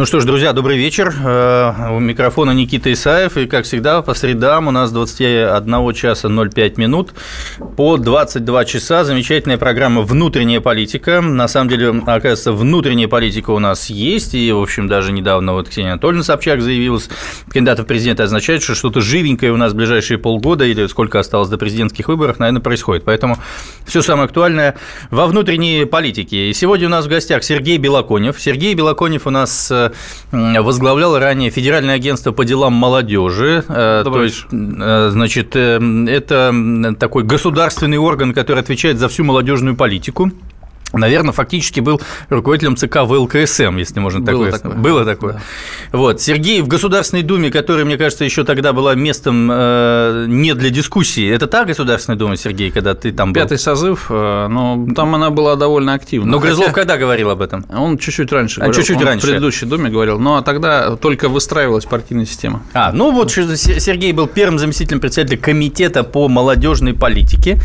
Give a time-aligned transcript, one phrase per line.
[0.00, 1.14] Ну что ж, друзья, добрый вечер.
[1.22, 3.36] Э, у микрофона Никита Исаев.
[3.36, 7.10] И, как всегда, по средам у нас 21 часа 05 минут.
[7.76, 11.20] По 22 часа замечательная программа «Внутренняя политика».
[11.20, 14.34] На самом деле, оказывается, внутренняя политика у нас есть.
[14.34, 17.10] И, в общем, даже недавно вот Ксения Анатольевна Собчак заявилась,
[17.50, 21.50] кандидатом в президенты, означает, что что-то живенькое у нас в ближайшие полгода или сколько осталось
[21.50, 23.04] до президентских выборов, наверное, происходит.
[23.04, 23.36] Поэтому
[23.84, 24.76] все самое актуальное
[25.10, 26.48] во внутренней политике.
[26.48, 28.40] И сегодня у нас в гостях Сергей Белоконев.
[28.40, 29.89] Сергей Белоконев у нас э,
[30.30, 33.64] возглавлял ранее Федеральное агентство по делам молодежи.
[33.68, 39.76] Э, то есть, э, значит, э, это такой государственный орган, который отвечает за всю молодежную
[39.76, 40.32] политику
[40.92, 44.58] наверное, фактически был руководителем ЦК ВЛКСМ, если можно было такое.
[44.58, 44.76] такое.
[44.76, 45.32] Было такое.
[45.34, 45.40] Да.
[45.92, 46.20] Вот.
[46.20, 51.28] Сергей в Государственной Думе, которая, мне кажется, еще тогда была местом э, не для дискуссии.
[51.28, 53.40] Это та Государственная Дума, Сергей, когда ты там был?
[53.40, 56.30] Пятый созыв, э, но там она была довольно активна.
[56.30, 56.74] Но Грызлов Хотя...
[56.74, 57.64] когда говорил об этом?
[57.70, 58.80] Он чуть-чуть раньше а говорил.
[58.82, 59.26] чуть-чуть он раньше.
[59.26, 60.18] в предыдущей Думе говорил.
[60.18, 62.62] Но тогда только выстраивалась партийная система.
[62.72, 67.60] А, ну вот Сергей был первым заместителем председателя комитета по молодежной политике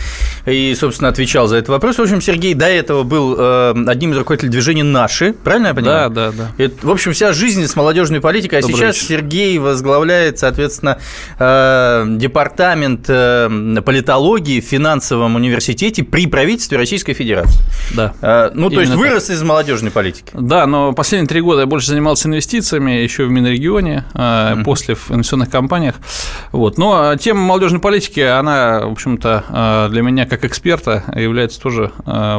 [0.46, 1.98] и, собственно, отвечал за этот вопрос.
[1.98, 5.74] В общем, Сергей до этого был был э, одним из руководителей движения «Наши», правильно я
[5.74, 6.10] понимаю?
[6.10, 6.64] Да, да, да.
[6.64, 9.08] Это, в общем, вся жизнь с молодежной политикой, а Добрый сейчас вечер.
[9.08, 10.98] Сергей возглавляет, соответственно,
[11.40, 17.62] э, департамент э, политологии в финансовом университете при правительстве Российской Федерации.
[17.96, 18.52] Да.
[18.54, 19.36] Ну, то есть вырос так.
[19.38, 20.32] из молодежной политики.
[20.34, 25.12] Да, но последние три года я больше занимался инвестициями, еще в Минрегионе, uh после в
[25.12, 25.96] инвестиционных компаниях.
[26.52, 26.78] Вот.
[26.78, 31.92] Но тема молодежной политики, она, в общем-то, для меня как эксперта является тоже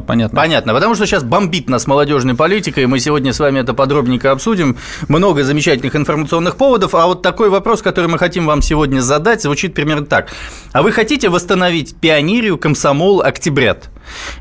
[0.07, 0.37] понятной.
[0.37, 4.33] Понятно понятно, потому что сейчас бомбит нас молодежной политикой, мы сегодня с вами это подробненько
[4.33, 4.77] обсудим.
[5.09, 9.75] Много замечательных информационных поводов, а вот такой вопрос, который мы хотим вам сегодня задать, звучит
[9.75, 10.33] примерно так.
[10.73, 13.91] А вы хотите восстановить пионерию, комсомол, октябрят?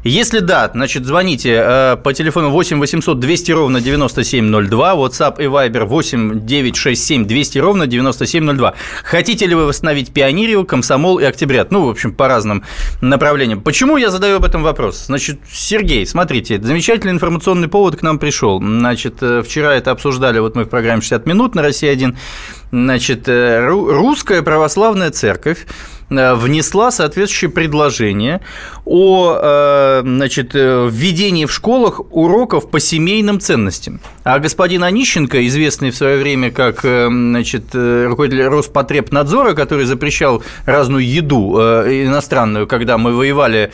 [0.03, 5.85] Если да, значит, звоните э, по телефону 8 800 200 ровно 9702, WhatsApp и Viber
[5.85, 8.73] 8 967 200 ровно 9702.
[9.03, 11.71] Хотите ли вы восстановить Пионерию, Комсомол и Октябрят?
[11.71, 12.63] Ну, в общем, по разным
[13.01, 13.61] направлениям.
[13.61, 15.05] Почему я задаю об этом вопрос?
[15.05, 18.59] Значит, Сергей, смотрите, замечательный информационный повод к нам пришел.
[18.61, 22.15] Значит, э, вчера это обсуждали, вот мы в программе 60 минут на Россия-1.
[22.71, 25.65] Значит, э, русская православная церковь
[26.09, 28.41] внесла соответствующее предложение
[28.85, 33.99] о э, значит, э, введении в школах уроков по семейным ценностям.
[34.23, 41.55] А господин Онищенко, известный в свое время как значит, руководитель Роспотребнадзора, который запрещал разную еду
[41.55, 43.71] иностранную, когда мы воевали,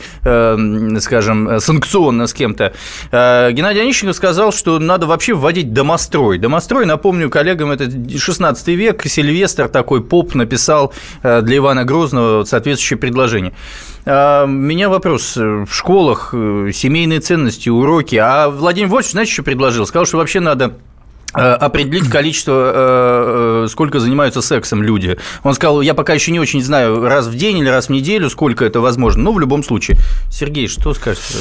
[1.00, 2.72] скажем, санкционно с кем-то,
[3.10, 6.38] Геннадий Онищенко сказал, что надо вообще вводить домострой.
[6.38, 10.92] Домострой, напомню коллегам, это 16 век, Сильвестр такой поп написал
[11.22, 13.52] для Ивана Грозного соответствующее предложение.
[14.04, 15.36] А, меня вопрос.
[15.36, 18.16] В школах э, семейные ценности, уроки.
[18.16, 19.86] А Владимир Вольфович, знаете, что предложил?
[19.86, 20.74] Сказал, что вообще надо
[21.34, 25.18] э, определить количество, э, сколько занимаются сексом люди.
[25.44, 28.28] Он сказал, я пока еще не очень знаю, раз в день или раз в неделю,
[28.30, 29.98] сколько это возможно, но в любом случае.
[30.30, 31.38] Сергей, что скажете?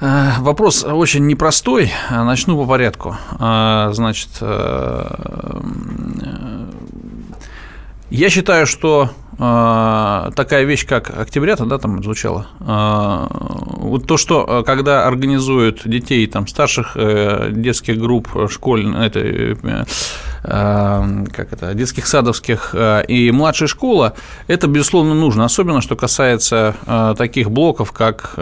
[0.00, 1.92] Вопрос очень непростой.
[2.10, 3.18] Начну по порядку.
[3.38, 4.30] Значит,
[8.10, 12.46] я считаю, что э, такая вещь, как октябрята, да, там звучало.
[12.60, 19.20] Э, вот то, что э, когда организуют детей там старших э, детских групп школьных, это
[19.20, 19.84] э,
[20.42, 22.74] Эм, как это, детских садовских
[23.08, 24.14] и младшей школа,
[24.46, 26.74] это, безусловно, нужно, особенно что касается
[27.18, 28.36] таких блоков, как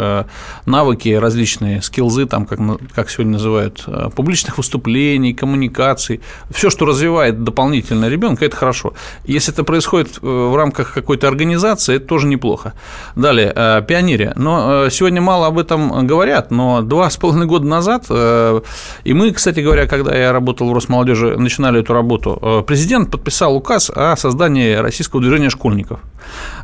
[0.64, 2.60] навыки различные, скилзы, там, как,
[2.94, 3.84] как сегодня называют,
[4.14, 6.20] публичных выступлений, коммуникаций,
[6.50, 8.94] все, что развивает дополнительно ребенка, это хорошо.
[9.24, 12.74] Если это происходит в рамках какой-то организации, это тоже неплохо.
[13.16, 13.52] Далее,
[13.86, 14.32] пионерия.
[14.36, 19.60] Но сегодня мало об этом говорят, но два с половиной года назад, и мы, кстати
[19.60, 24.74] говоря, когда я работал в Росмолодежи, начинали эту работу, э, президент подписал указ о создании
[24.74, 26.00] российского движения школьников.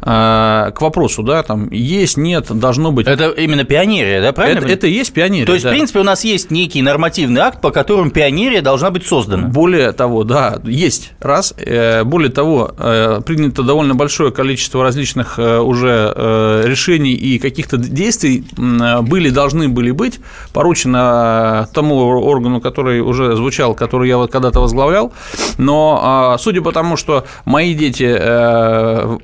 [0.02, 3.06] Э, к вопросу, да, там есть, нет, должно быть.
[3.06, 4.58] Это именно пионерия, да, правильно?
[4.60, 5.46] Это, это и есть пионерия.
[5.46, 5.70] То есть, да.
[5.70, 9.48] в принципе, у нас есть некий нормативный акт, по которому пионерия должна быть создана.
[9.48, 11.54] Более того, да, есть раз.
[11.56, 12.74] Э, более того,
[13.26, 20.20] принято довольно большое количество различных уже решений и каких-то действий были, должны были быть
[20.52, 25.12] поручено тому органу, который уже звучал, который я вот когда-то возглавлял,
[25.58, 29.18] Но а, судя по тому, что мои дети, э,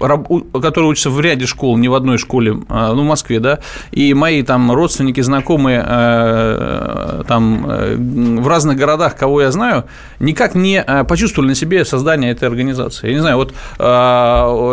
[0.61, 3.59] которые учатся в ряде школ, не в одной школе, ну, в Москве, да,
[3.91, 7.63] и мои там родственники, знакомые э, там
[8.43, 9.85] в разных городах, кого я знаю,
[10.19, 13.09] никак не почувствовали на себе создание этой организации.
[13.09, 13.55] Я не знаю, вот,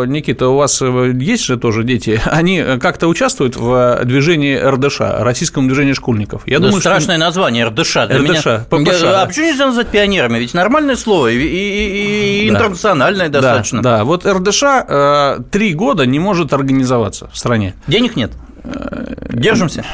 [0.04, 5.92] Никита, у вас есть же тоже дети, они как-то участвуют в движении РДШ, Российском движении
[5.92, 6.42] школьников?
[6.46, 7.24] Я думаю, страшное что...
[7.24, 7.92] название РДШ.
[7.92, 8.66] Для РДШ, меня...
[8.68, 9.02] ППШ.
[9.04, 10.38] А почему нельзя назвать пионерами?
[10.38, 12.56] Ведь нормальное слово и, и, и да.
[12.56, 13.82] интернациональное достаточно.
[13.82, 14.04] Да, да.
[14.04, 17.74] вот РДШ э, три года не может организоваться в стране.
[17.86, 18.32] Денег нет.
[18.64, 19.84] Э, Держимся.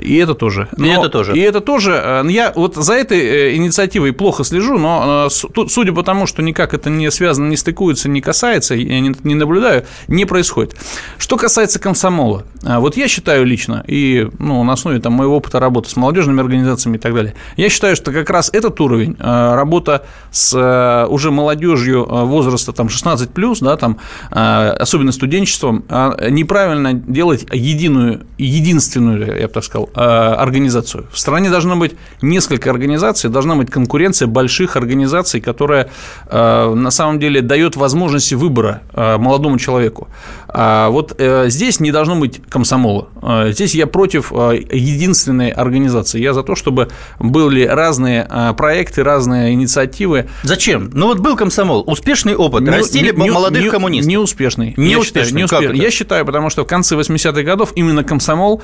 [0.00, 0.68] И это тоже.
[0.76, 1.36] Но, и это тоже.
[1.36, 1.92] И это тоже.
[1.92, 6.42] Э, я вот за этой э, инициативой плохо слежу, но э, судя по тому, что
[6.42, 10.76] никак это не связано, не стыкуется, не касается, я не наблюдаю, не происходит.
[11.18, 15.90] Что касается комсомола, вот я считаю лично, и ну, на основе там, моего опыта работы
[15.90, 21.06] с молодежными организациями и так далее, я считаю, что как раз этот уровень, работа с
[21.10, 23.98] уже молодежью возраста там, 16 да, там,
[24.30, 25.84] особенно студенчеством,
[26.30, 31.04] неправильно делать единую, единственную, я бы так сказал, сказал, э, организацию.
[31.10, 35.88] В стране должно быть несколько организаций, должна быть конкуренция больших организаций, которая
[36.30, 40.08] э, на самом деле дает возможности выбора э, молодому человеку.
[40.56, 43.08] А вот здесь не должно быть комсомола.
[43.50, 46.20] Здесь я против единственной организации.
[46.20, 50.28] Я за то, чтобы были разные проекты, разные инициативы.
[50.42, 50.90] Зачем?
[50.94, 54.10] Ну вот был комсомол, успешный опыт, не, растили не, молодых не, коммунистов.
[54.10, 54.74] Неуспешный.
[54.76, 55.40] Неуспешный.
[55.40, 58.62] Я считаю, я считаю, потому что в конце 80-х годов именно комсомол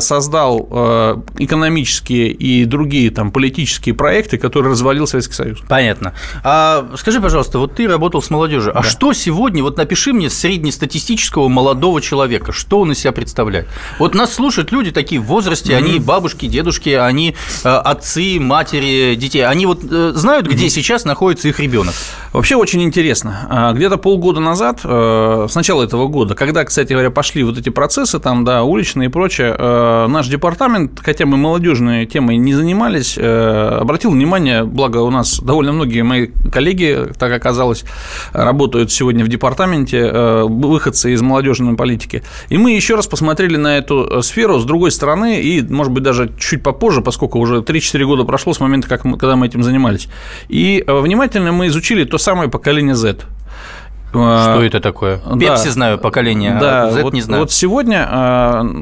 [0.00, 5.58] создал э, экономические и другие там политические проекты, которые развалил Советский Союз.
[5.68, 6.14] Понятно.
[6.42, 10.30] А скажи, пожалуйста, вот ты работал с молодежью, а что сегодня, вот напиши мне
[11.10, 13.68] среднестатистического молодого человека, что он из себя представляет?
[13.98, 15.76] Вот нас слушают люди такие в возрасте, mm-hmm.
[15.76, 17.34] они бабушки, дедушки, они
[17.64, 20.70] э, отцы, матери, детей, они вот э, знают, где mm-hmm.
[20.70, 21.94] сейчас находится их ребенок?
[22.32, 23.46] Вообще очень интересно.
[23.50, 28.18] А, где-то полгода назад, с начала этого года, когда, кстати говоря, пошли вот эти процессы,
[28.18, 29.56] там, да, уличные и прочее,
[30.08, 35.72] наш департамент, хотя мы молодежной темой не занимались, э, обратил внимание, благо у нас довольно
[35.72, 37.84] многие мои коллеги, так оказалось,
[38.32, 40.46] работают сегодня в департаменте, э,
[41.00, 42.22] выходцы из молодежной политики.
[42.48, 46.02] И мы еще раз посмотрели на эту э, сферу с другой стороны, и, может быть,
[46.02, 49.62] даже чуть попозже, поскольку уже 3-4 года прошло с момента, как мы, когда мы этим
[49.62, 50.08] занимались.
[50.48, 53.16] И внимательно мы изучили то самое поколение Z.
[54.12, 55.18] А, Что это такое?
[55.18, 57.42] Пепси да, знаю, поколение, а да, а Z вот, не знаю.
[57.42, 58.08] Вот сегодня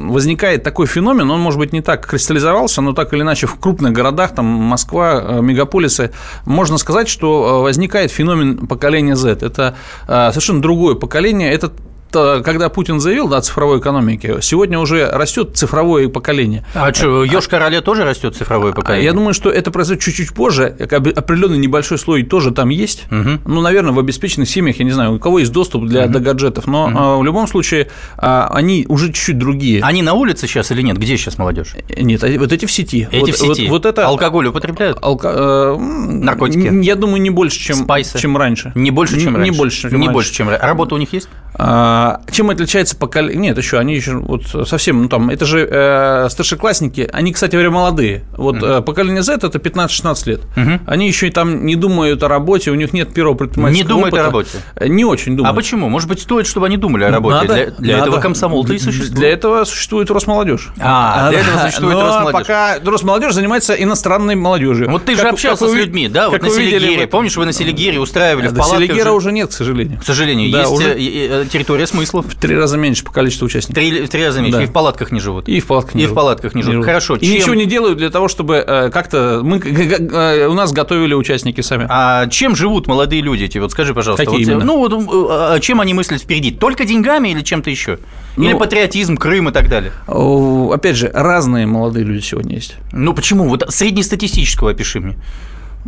[0.09, 3.93] возникает такой феномен, он, может быть, не так кристаллизовался, но так или иначе в крупных
[3.93, 6.11] городах, там Москва, мегаполисы,
[6.45, 9.37] можно сказать, что возникает феномен поколения Z.
[9.41, 9.75] Это
[10.07, 11.71] совершенно другое поколение, это
[12.11, 16.65] когда Путин заявил да, о цифровой экономике, сегодня уже растет цифровое поколение.
[16.73, 19.05] А что, Ёж-Короле тоже растет цифровое поколение?
[19.05, 20.75] Я думаю, что это произойдет чуть-чуть позже.
[20.79, 23.05] Определенный небольшой слой тоже там есть.
[23.11, 23.39] Угу.
[23.45, 26.13] Ну, наверное, в обеспеченных семьях, я не знаю, у кого есть доступ для угу.
[26.13, 27.21] до гаджетов, но угу.
[27.21, 29.81] в любом случае они уже чуть-чуть другие.
[29.83, 30.97] Они на улице сейчас или нет?
[30.97, 31.75] Где сейчас молодежь?
[31.97, 33.07] Нет, вот эти в сети.
[33.11, 33.67] Эти вот, в сети.
[33.67, 34.07] Вот, вот это...
[34.07, 34.97] Алкоголь употребляют?
[35.01, 35.27] Алко...
[35.27, 36.83] Э, Наркотики?
[36.83, 38.71] Я думаю, не больше, чем, чем раньше.
[38.75, 39.51] Не больше, чем раньше?
[39.51, 40.13] Не больше, чем не раньше.
[40.13, 40.65] больше, чем раньше.
[40.65, 41.29] Работа у них есть?
[41.55, 41.98] А,
[42.31, 43.49] чем отличается поколение?
[43.49, 47.71] Нет, еще они еще вот совсем, ну там, это же э, старшеклассники, они, кстати говоря,
[47.71, 48.23] молодые.
[48.33, 48.81] Вот uh-huh.
[48.81, 50.41] поколение Z это 15-16 лет.
[50.55, 50.79] Uh-huh.
[50.85, 54.13] Они еще и там не думают о работе, у них нет первого предпринимательского Не думают
[54.13, 54.23] опыта.
[54.23, 54.49] о работе?
[54.81, 55.53] Не очень думают.
[55.53, 55.89] А почему?
[55.89, 57.47] Может быть, стоит, чтобы они думали о работе?
[57.47, 58.09] Надо, для для надо.
[58.09, 59.13] этого комсомол-то и существует.
[59.13, 60.69] Для этого существует Росмолодежь.
[60.79, 62.33] А, а для этого существует Но Росмолодежь.
[62.33, 64.89] пока Росмолодежь занимается иностранной молодежью.
[64.89, 66.29] Вот ты как, же общался с людьми, да?
[66.29, 67.07] Вот на Селигере.
[67.07, 68.79] Помнишь, вы на Селигере устраивали в палатках?
[68.79, 69.99] Селигера уже нет, к сожалению.
[69.99, 70.49] К сожалению.
[70.49, 72.25] Есть э, территория смыслов.
[72.27, 73.75] В три раза меньше по количеству участников.
[73.75, 74.57] Три, в три раза меньше.
[74.57, 74.63] Да.
[74.63, 75.47] И в палатках не живут.
[75.47, 76.13] И в палатках не и живут.
[76.13, 76.73] в палатках не, живут.
[76.73, 76.85] живут.
[76.85, 77.15] Хорошо.
[77.15, 77.35] И чем...
[77.35, 81.85] ничего не делают для того, чтобы э, как-то мы э, у нас готовили участники сами.
[81.89, 83.57] А чем живут молодые люди эти?
[83.57, 84.25] Вот скажи, пожалуйста.
[84.25, 84.65] Какие вот, именно?
[84.65, 86.51] Ну вот а чем они мыслят впереди?
[86.51, 87.99] Только деньгами или чем-то еще?
[88.37, 89.91] Или ну, патриотизм, Крым и так далее?
[90.07, 92.75] Опять же, разные молодые люди сегодня есть.
[92.91, 93.47] Ну почему?
[93.49, 95.17] Вот среднестатистического опиши мне.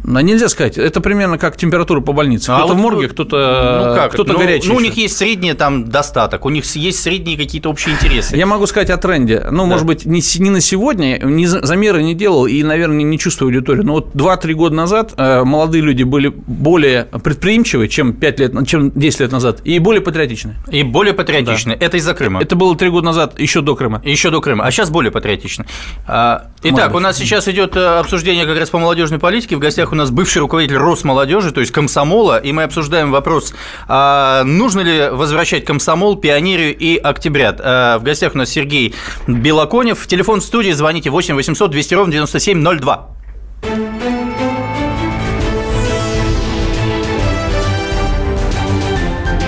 [0.04, 0.78] Ну, нельзя сказать.
[0.78, 2.46] Это примерно как температура по больнице.
[2.46, 4.14] Кто-то а вот, в морге, кто-то ну как?
[4.14, 4.70] кто-то ну, горячий.
[4.70, 8.36] Ну, у них есть средний там достаток, у них есть средние какие-то общие интересы.
[8.36, 9.46] Я могу сказать о тренде.
[9.52, 9.66] Ну, да.
[9.66, 13.86] может быть, не, не на сегодня, не, замеры не делал и, наверное, не чувствую аудиторию.
[13.86, 18.92] Но вот 2-3 года назад э, молодые люди были более предприимчивы, чем 5 лет, чем
[18.92, 20.56] 10 лет назад, и более патриотичны.
[20.72, 21.76] И более патриотичны.
[21.78, 21.86] Да.
[21.86, 22.42] Это из-за Крыма.
[22.42, 24.02] Это было 3 года назад, еще до Крыма.
[24.04, 24.66] Еще до Крыма.
[24.66, 25.66] А сейчас более патриотичны.
[26.08, 29.56] А, итак, у нас сейчас идет э, обсуждение как раз по молодежной политике.
[29.56, 33.54] В гостях гостях у нас бывший руководитель Росмолодежи, то есть комсомола, и мы обсуждаем вопрос,
[33.88, 37.62] а нужно ли возвращать комсомол, пионерию и октябрят.
[37.64, 38.94] А в гостях у нас Сергей
[39.28, 40.08] Белоконев.
[40.08, 43.10] Телефон в студии, звоните 8 800 200 ровно 9702.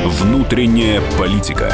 [0.06, 1.74] Внутренняя политика.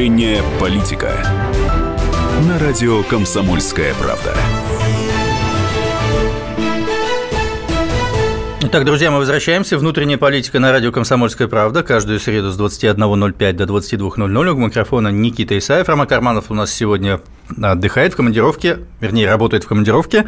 [0.00, 1.12] Внутренняя политика.
[2.48, 4.34] На радио «Комсомольская правда».
[8.62, 9.76] Итак, друзья, мы возвращаемся.
[9.76, 11.82] Внутренняя политика на радио «Комсомольская правда».
[11.82, 14.48] Каждую среду с 21.05 до 22.00.
[14.48, 15.86] У микрофона Никита Исаев.
[15.86, 17.20] Рома Карманов у нас сегодня
[17.60, 20.26] отдыхает в командировке, вернее, работает в командировке.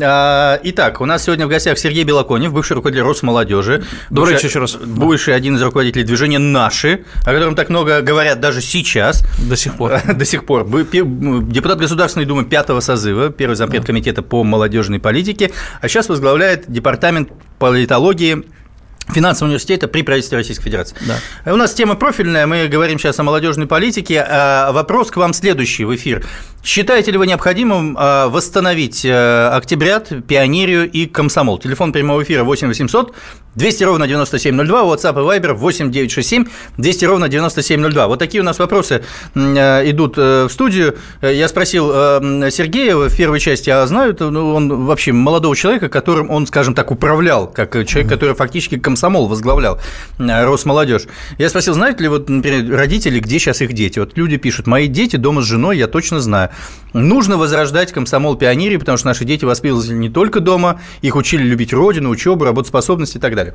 [0.00, 3.84] А, итак, у нас сегодня в гостях Сергей Белоконев, бывший руководитель Росмолодежи.
[4.10, 4.76] Добрый вечер еще раз.
[4.76, 9.24] Бывший один из руководителей движения «Наши», о котором так много говорят даже сейчас.
[9.38, 10.00] До сих пор.
[10.14, 10.66] До сих пор.
[10.66, 15.50] Депутат Государственной Думы пятого созыва, первый зампред комитета по молодежной политике,
[15.80, 18.44] а сейчас возглавляет департамент политологии
[19.12, 20.96] финансового университета при правительстве Российской Федерации.
[21.06, 21.52] Да.
[21.52, 24.24] У нас тема профильная, мы говорим сейчас о молодежной политике.
[24.26, 26.24] А вопрос к вам следующий в эфир.
[26.62, 31.58] Считаете ли вы необходимым а, восстановить э, Октябрят, Пионерию и Комсомол?
[31.58, 33.14] Телефон прямого эфира 8 800
[33.54, 36.44] 200 ровно 9702, WhatsApp и Viber 8 967
[36.76, 38.08] 200 ровно 9702.
[38.08, 39.02] Вот такие у нас вопросы
[39.34, 40.98] э, идут э, в студию.
[41.22, 41.90] Я спросил
[42.50, 46.90] Сергея в первой части, а знают ну, он вообще молодого человека, которым он, скажем так,
[46.90, 49.80] управлял, как человек, который фактически комсомол возглавлял,
[50.18, 51.02] Росмолодежь.
[51.38, 53.98] Я спросил, знают ли вот, например, родители, где сейчас их дети?
[53.98, 56.50] Вот люди пишут, мои дети дома с женой, я точно знаю.
[56.92, 61.72] Нужно возрождать комсомол пионерии, потому что наши дети воспитывались не только дома, их учили любить
[61.72, 63.54] родину, учебу, работоспособность и так далее.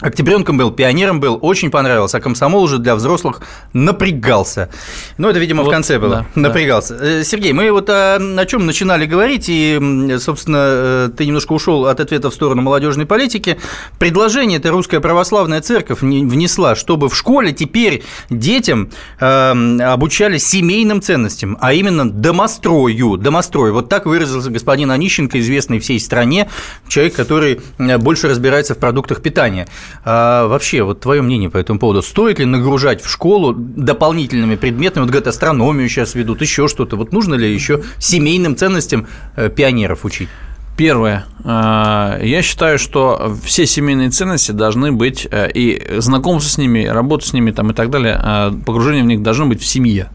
[0.00, 3.40] Октябренком был, пионером был, очень понравился, а комсомол уже для взрослых
[3.72, 4.68] напрягался.
[5.16, 6.26] Ну, это, видимо, вот, в конце было.
[6.34, 6.96] Да, напрягался.
[6.96, 7.06] Да.
[7.06, 11.86] Э, Сергей, мы вот о, о чем начинали говорить, и, собственно, э, ты немножко ушел
[11.86, 13.56] от ответа в сторону молодежной политики.
[13.98, 21.56] Предложение это русская православная церковь внесла, чтобы в школе теперь детям э, обучали семейным ценностям,
[21.62, 23.16] а именно домострою.
[23.16, 23.72] Домострою.
[23.72, 26.50] Вот так выразился господин Онищенко, известный всей стране,
[26.86, 29.66] человек, который э, больше разбирается в продуктах питания.
[30.04, 35.02] А вообще, вот твое мнение по этому поводу, стоит ли нагружать в школу дополнительными предметами,
[35.02, 40.04] вот говорят, астрономию сейчас ведут, еще что-то, вот нужно ли еще семейным ценностям э, пионеров
[40.04, 40.28] учить?
[40.76, 41.24] Первое.
[41.42, 47.26] А, я считаю, что все семейные ценности должны быть, э, и знакомство с ними, работа
[47.26, 50.10] с ними там, и так далее, а, погружение в них должно быть в семье.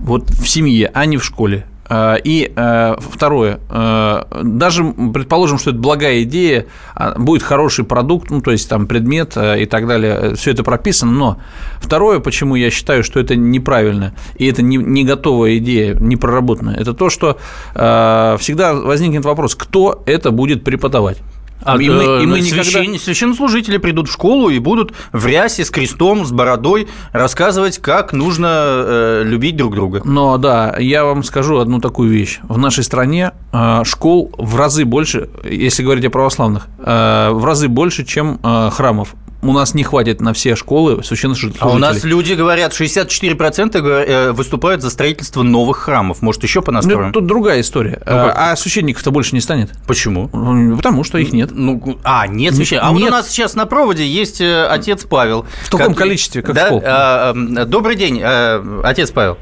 [0.00, 1.66] Вот в семье, а не в школе.
[1.88, 8.30] Э, и э, второе, э, даже предположим, что это благая идея, а, будет хороший продукт,
[8.30, 11.38] ну, то есть там предмет и так далее, все это прописано, но
[11.78, 16.76] второе, почему я считаю, что это неправильно, и это не, не готовая идея, не проработанная,
[16.76, 17.38] это то, что
[17.74, 21.18] всегда возникнет вопрос, кто это будет преподавать.
[21.66, 22.82] А и мы, и мы священ...
[22.82, 22.98] никогда...
[22.98, 28.48] священнослужители придут в школу и будут в рясе с крестом, с бородой рассказывать, как нужно
[28.48, 30.02] э, любить друг друга.
[30.04, 32.38] Но да, я вам скажу одну такую вещь.
[32.44, 37.68] В нашей стране э, школ в разы больше, если говорить о православных, э, в разы
[37.68, 39.14] больше, чем э, храмов
[39.48, 41.60] у нас не хватит на все школы священнослужителей.
[41.60, 46.22] А у нас люди говорят, 64% э, выступают за строительство новых храмов.
[46.22, 47.08] Может, еще понастроим?
[47.08, 48.02] Ну, тут другая история.
[48.06, 49.70] Ну, а, а священников-то больше не станет.
[49.86, 50.28] Почему?
[50.76, 51.50] Потому что их нет.
[51.52, 52.88] Ну, а, нет священников.
[52.88, 53.00] А нет.
[53.00, 55.46] вот у нас сейчас на проводе есть э, отец Павел.
[55.64, 55.98] В таком как...
[55.98, 56.68] количестве, как да?
[56.72, 59.38] А, добрый день, отец Павел.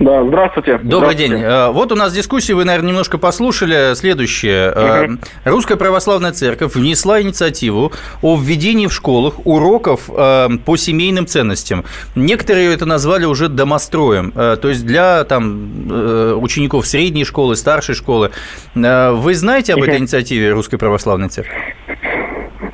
[0.00, 0.78] Да, здравствуйте.
[0.78, 1.28] Добрый здравствуйте.
[1.28, 1.42] день.
[1.42, 3.94] Э, вот у нас дискуссия, вы, наверное, немножко послушали.
[3.94, 4.70] Следующее.
[4.70, 5.18] Угу.
[5.44, 11.84] Русская православная церковь внесла инициативу о введении в школах уроков э, по семейным ценностям.
[12.14, 18.30] Некоторые это назвали уже домостроем, то есть для там, учеников средней школы, старшей школы.
[18.74, 21.56] Вы знаете об этой инициативе Русской православной церкви?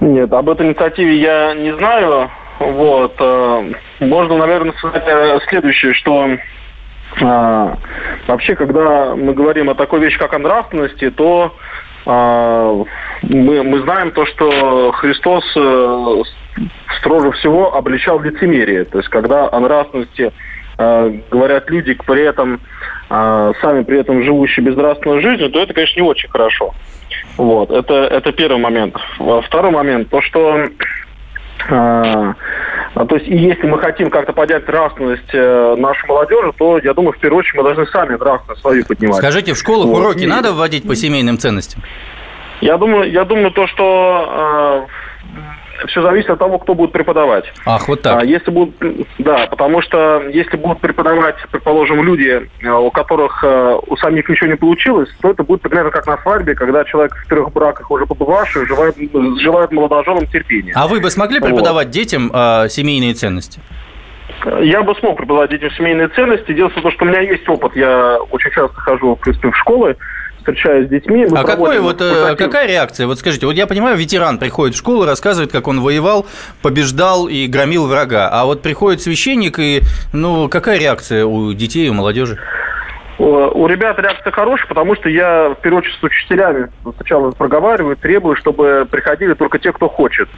[0.00, 2.30] Нет, об этой инициативе я не знаю.
[2.58, 3.18] Вот.
[4.00, 6.28] Можно, наверное, сказать следующее, что
[7.22, 7.76] а,
[8.26, 11.54] вообще, когда мы говорим о такой вещи, как о нравственности, то
[12.06, 12.84] а,
[13.22, 16.22] мы, мы знаем то, что Христос э,
[16.98, 18.84] строже всего обличал лицемерие.
[18.84, 20.32] То есть, когда о нравственности
[20.78, 22.60] э, говорят люди, при этом
[23.08, 26.74] э, сами при этом живущие безнравственной жизнью, то это, конечно, не очень хорошо.
[27.36, 28.96] Вот, это, это первый момент.
[29.46, 30.66] Второй момент, то, что
[32.94, 37.12] то есть, и если мы хотим как-то поднять нравственность э, нашей молодежи, то, я думаю,
[37.12, 39.16] в первую очередь мы должны сами нравственность свою поднимать.
[39.16, 39.98] Скажите, в школах вот.
[39.98, 40.26] уроки и...
[40.26, 41.82] надо вводить по семейным ценностям?
[42.60, 45.13] Я думаю, я думаю то, что э,
[45.88, 47.44] все зависит от того, кто будет преподавать.
[47.66, 48.22] Ах, вот так.
[48.22, 48.74] А если будут,
[49.18, 54.48] да, потому что если будут преподавать, предположим, люди, э, у которых э, у самих ничего
[54.48, 58.06] не получилось, то это будет примерно как на свадьбе, когда человек в трех браках уже
[58.06, 58.96] побывавший желает,
[59.40, 60.72] желает молодоженам терпения.
[60.74, 61.94] А вы бы смогли преподавать вот.
[61.94, 63.60] детям э, семейные ценности?
[64.60, 66.52] Я бы смог преподавать детям семейные ценности.
[66.52, 67.76] Дело в том, что у меня есть опыт.
[67.76, 69.96] Я очень часто хожу, в принципе, в школы
[70.44, 71.26] встречаюсь с детьми.
[71.34, 73.06] а какой вот, э, какая реакция?
[73.06, 76.26] Вот скажите, вот я понимаю, ветеран приходит в школу, рассказывает, как он воевал,
[76.62, 78.28] побеждал и громил врага.
[78.30, 79.80] А вот приходит священник, и
[80.12, 82.38] ну какая реакция у детей, у молодежи?
[83.16, 88.36] У ребят реакция хорошая, потому что я в первую очередь с учителями сначала проговариваю, требую,
[88.36, 90.28] чтобы приходили только те, кто хочет,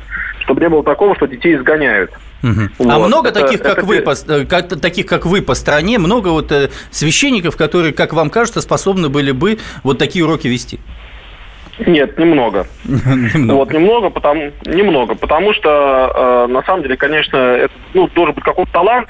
[0.41, 2.11] чтобы не было такого, что детей изгоняют.
[2.43, 2.61] Угу.
[2.79, 2.93] Вот.
[2.93, 3.87] А много это, таких, как это...
[3.87, 8.13] вы, по, э, как, таких, как вы по стране, много вот э, священников, которые, как
[8.13, 10.79] вам кажется, способны были бы вот такие уроки вести?
[11.79, 12.67] Нет, немного.
[12.85, 13.59] немного.
[13.59, 18.45] Вот немного, потому немного, потому что э, на самом деле, конечно, это ну, должен быть
[18.45, 19.09] какой-то талант,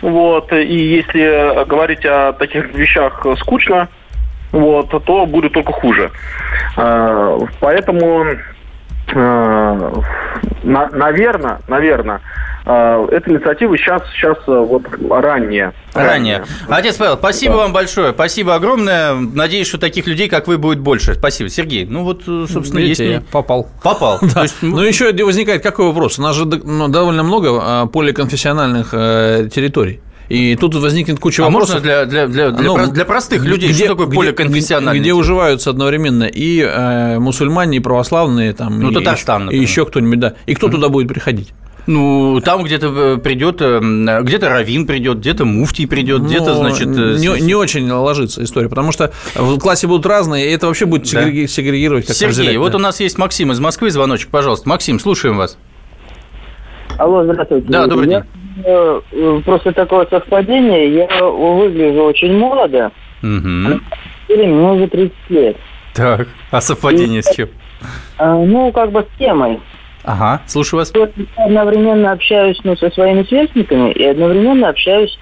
[0.00, 3.88] вот, и если говорить о таких вещах скучно,
[4.52, 6.10] вот, то будет только хуже.
[6.76, 8.26] Э, поэтому,
[9.12, 9.92] э,
[10.62, 15.72] наверное, наверное, э, эта инициатива сейчас, сейчас вот ранняя.
[15.94, 16.44] Ранее.
[16.68, 17.60] Отец Павел, спасибо да.
[17.62, 18.12] вам большое.
[18.12, 19.14] Спасибо огромное.
[19.14, 21.14] Надеюсь, что таких людей, как вы, будет больше.
[21.14, 21.48] Спасибо.
[21.48, 23.24] Сергей, ну вот, собственно, Видите, есть...
[23.24, 23.68] Я попал.
[23.82, 24.18] Попал.
[24.34, 24.42] Да.
[24.42, 24.56] Есть...
[24.62, 26.18] Ну, еще возникает какой вопрос?
[26.18, 30.00] У нас же ну, довольно много а, поликонфессиональных территорий.
[30.30, 31.74] И тут возникнет куча а вопросов.
[31.76, 35.00] можно для, для, для, для, ну, для простых людей, где, что такое поликонфессиональный?
[35.00, 39.60] Где, где уживаются одновременно и э, мусульмане, и православные, там, ну, и, Татарстан, например.
[39.60, 40.34] и еще кто-нибудь, да.
[40.46, 40.70] И кто mm.
[40.70, 41.52] туда будет приходить?
[41.86, 43.80] Ну, там где-то э, придет, э,
[44.22, 46.88] где-то Равин придет, где-то Муфтий придет, где-то, ну, значит...
[46.88, 50.86] Э, не, не очень ложится история, потому что в классе будут разные, и это вообще
[50.86, 51.22] будет да.
[51.46, 52.06] сегрегировать.
[52.06, 52.78] Как Сергей, вот да.
[52.78, 54.68] у нас есть Максим из Москвы, звоночек, пожалуйста.
[54.68, 55.58] Максим, слушаем вас.
[56.98, 57.66] Алло, здравствуйте.
[57.68, 58.22] Да, добрый день.
[58.64, 59.00] Э,
[59.44, 60.94] просто такое совпадение.
[60.94, 62.92] Я выгляжу очень молодо.
[63.22, 63.80] Угу.
[64.28, 65.56] Мне уже 30 лет.
[65.94, 67.48] Так, а совпадение И, с чем?
[68.18, 69.60] Ну, как бы с темой.
[70.04, 70.92] Ага, слушаю вас.
[70.94, 75.18] Я одновременно общаюсь ну, со своими сверстниками и одновременно общаюсь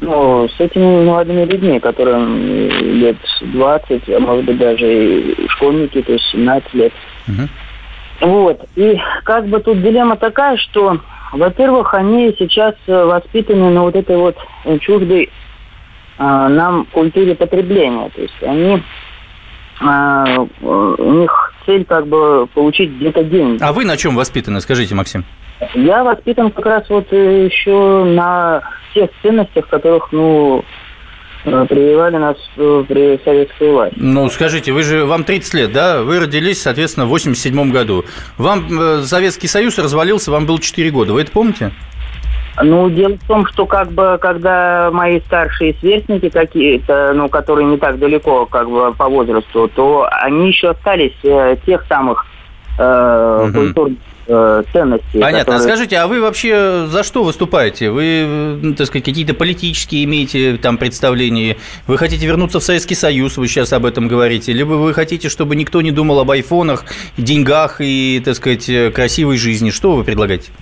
[0.00, 6.12] ну, с этими молодыми людьми, которым лет 20, а может быть даже и школьники, то
[6.12, 6.92] есть 17 лет.
[7.28, 8.28] Угу.
[8.28, 8.60] Вот.
[8.76, 10.98] И как бы тут дилемма такая, что
[11.32, 14.36] во-первых, они сейчас воспитаны на вот этой вот
[14.80, 15.30] чуждой
[16.16, 18.08] а, нам культуре потребления.
[18.14, 18.82] То есть они
[19.80, 23.62] а, у них цель как бы получить где-то деньги.
[23.62, 25.24] А вы на чем воспитаны, скажите, Максим?
[25.74, 28.62] Я воспитан как раз вот э, еще на
[28.94, 30.64] тех ценностях, которых, ну,
[31.46, 33.96] Э, прививали нас э, при советской власти.
[33.98, 36.02] Ну, скажите, вы же, вам 30 лет, да?
[36.02, 38.06] Вы родились, соответственно, в 87 году.
[38.38, 41.12] Вам Советский Союз развалился, вам было 4 года.
[41.12, 41.72] Вы это помните?
[42.62, 47.78] Ну, дело в том, что как бы, когда мои старшие сверстники какие-то, ну, которые не
[47.78, 52.24] так далеко, как бы, по возрасту, то они еще остались э, тех самых
[52.78, 53.52] э, угу.
[53.52, 55.20] культурных э, ценностей.
[55.20, 55.38] Понятно.
[55.38, 55.56] А которые...
[55.56, 57.90] А скажите, а вы вообще за что выступаете?
[57.90, 61.56] Вы, ну, так сказать, какие-то политические имеете там представления?
[61.88, 64.52] Вы хотите вернуться в Советский Союз, вы сейчас об этом говорите?
[64.52, 66.84] Либо вы хотите, чтобы никто не думал об айфонах,
[67.16, 69.70] деньгах и, так сказать, красивой жизни?
[69.70, 70.52] Что вы предлагаете?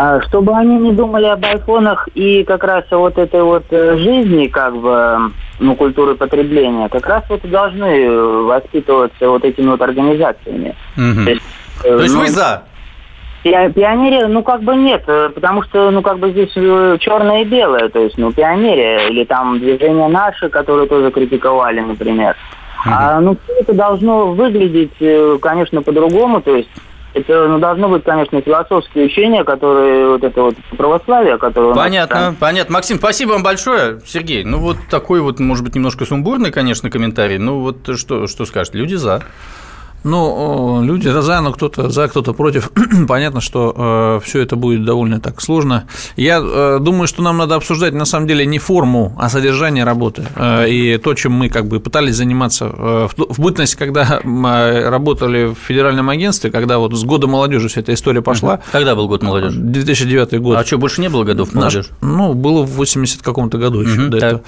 [0.00, 4.46] А, чтобы они не думали об айфонах и как раз вот этой вот э, жизни,
[4.46, 10.76] как бы, ну, культуры потребления, как раз вот должны воспитываться вот этими вот организациями.
[10.96, 11.24] Угу.
[11.24, 11.42] То есть,
[11.82, 12.62] То есть ну, вы за?
[13.42, 17.44] Пионерия, ну как бы нет, э, потому что, ну как бы здесь э, черное и
[17.44, 22.36] белое, то есть, ну пионерия или там движение наши, которые тоже критиковали, например.
[22.86, 22.92] Mm-hmm.
[22.92, 26.70] А ну все это должно выглядеть, э, конечно, по-другому, то есть
[27.14, 31.74] это ну, должно быть, конечно, философские учения, которые вот это вот православие, которое...
[31.74, 32.74] Понятно, нас, понятно.
[32.74, 34.00] Максим, спасибо вам большое.
[34.04, 37.38] Сергей, ну вот такой вот, может быть, немножко сумбурный, конечно, комментарий.
[37.38, 38.74] Ну вот что, что скажет?
[38.74, 39.22] Люди за.
[40.04, 42.70] Ну, люди за, но кто-то за, кто-то против.
[43.08, 45.84] Понятно, что э, все это будет довольно так сложно.
[46.16, 50.26] Я э, думаю, что нам надо обсуждать на самом деле не форму, а содержание работы.
[50.36, 54.82] Э, и то, чем мы как бы пытались заниматься э, в, в бытность, когда мы
[54.88, 58.60] работали в федеральном агентстве, когда вот с года молодежи вся эта история пошла.
[58.72, 59.58] Когда был год молодежи?
[59.60, 60.56] 2009 год.
[60.56, 61.88] А что, больше не было годов молодежи?
[62.00, 64.28] ну, было в 80 каком-то году еще угу, до так.
[64.28, 64.42] этого.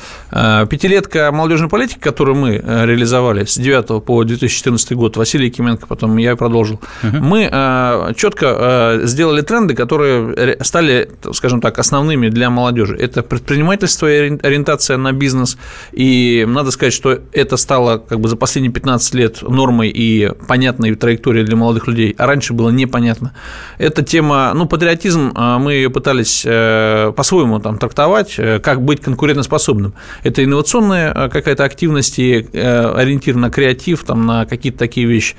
[0.62, 5.46] Э, пятилетка молодежной политики, которую мы э, реализовали с 9 по 2014 год, Василий Василий
[5.46, 6.80] Якименко, потом я продолжил.
[7.02, 7.16] Угу.
[7.16, 12.96] Мы э, четко э, сделали тренды, которые стали, скажем так, основными для молодежи.
[12.96, 15.56] Это предпринимательство и ориентация на бизнес.
[15.92, 20.94] И надо сказать, что это стало как бы за последние 15 лет нормой и понятной
[20.94, 23.32] траекторией для молодых людей, а раньше было непонятно.
[23.78, 29.92] Эта тема, ну, патриотизм, мы ее пытались по-своему там трактовать, как быть конкурентоспособным.
[30.24, 35.29] Это инновационная какая-то активность и ориентир на креатив, там, на какие-то такие вещи.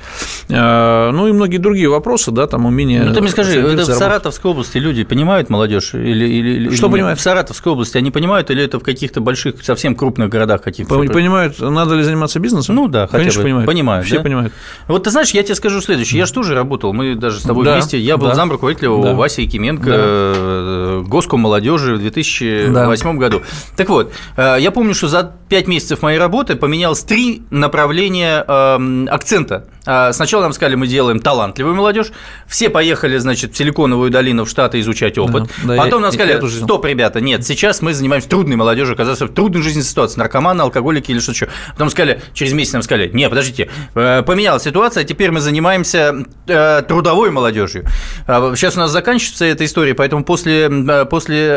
[0.50, 3.04] Э, ну и многие другие вопросы, да, там умение.
[3.04, 7.20] Ну ты мне скажи, это в Саратовской области люди понимают молодежь или, или что понимают?
[7.20, 10.96] В Саратовской области они понимают или это в каких-то больших, совсем крупных городах каких-то?
[10.96, 12.76] Понимают, надо ли заниматься бизнесом?
[12.76, 13.68] Ну да, конечно понимают.
[13.68, 14.08] Понимают.
[14.08, 14.24] Все да?
[14.24, 14.54] понимают.
[14.88, 16.20] Вот ты знаешь, я тебе скажу следующее.
[16.20, 18.00] Я же тоже работал, мы даже с тобой да, вместе.
[18.00, 18.36] Я был да.
[18.36, 19.14] зам руководителя да.
[19.14, 19.96] Васи Якименко, да.
[19.98, 23.14] Э, Госком молодежи в 2008 да.
[23.14, 23.42] году.
[23.76, 29.08] Так вот, э, я помню, что за 5 месяцев моей работы поменялось три направления эм,
[29.10, 29.66] акцента.
[29.86, 32.08] А, сначала нам сказали, мы делаем талантливую молодежь.
[32.48, 35.50] Все поехали, значит, в Силиконовую долину в Штаты изучать опыт.
[35.64, 39.26] Да, да, Потом нам сказали, я, стоп, ребята, нет, сейчас мы занимаемся трудной молодежью, оказаться
[39.26, 41.48] в трудной жизненной ситуации, наркоманы, алкоголики или что-то еще.
[41.74, 46.84] Потом сказали, через месяц нам сказали, нет, подождите, э, поменялась ситуация, теперь мы занимаемся э,
[46.88, 47.86] трудовой молодежью.
[48.28, 51.48] Сейчас у нас заканчивается эта история, поэтому после, э, после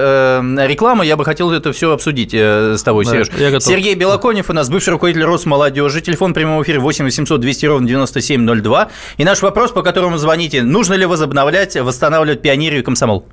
[0.67, 3.29] рекламы я бы хотел это все обсудить с тобой, да, Сереж.
[3.63, 7.87] Сергей Белоконев у нас бывший руководитель Росмолодежи, телефон прямого эфира 8 800 200 ровно
[8.21, 8.89] 9702.
[9.19, 13.27] И наш вопрос, по которому звоните, нужно ли возобновлять, восстанавливать пионерию и комсомол?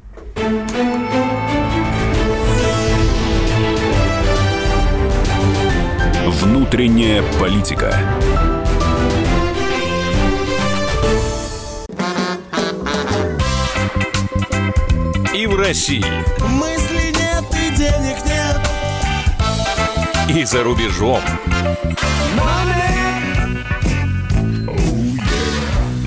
[6.28, 7.94] Внутренняя политика.
[15.36, 16.04] И в России.
[16.48, 18.60] Мысли нет и денег нет.
[20.36, 21.22] И за рубежом.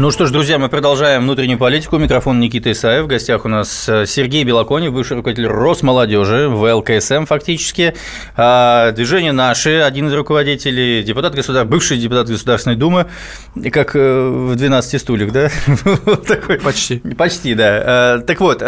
[0.00, 1.98] Ну что ж, друзья, мы продолжаем внутреннюю политику.
[1.98, 3.06] Микрофон Никита Исаев.
[3.06, 7.96] В гостях у нас э, Сергей Белоконев, бывший руководитель Росмолодежи, в ЛКСМ фактически.
[8.36, 11.64] А, движение «Наши», один из руководителей, депутат государ...
[11.64, 13.06] бывший депутат Государственной Думы,
[13.72, 15.50] как э, в «12 стульях», да?
[16.28, 16.60] Такой.
[16.60, 16.98] Почти.
[16.98, 18.18] Почти, да.
[18.18, 18.64] Э, так вот, у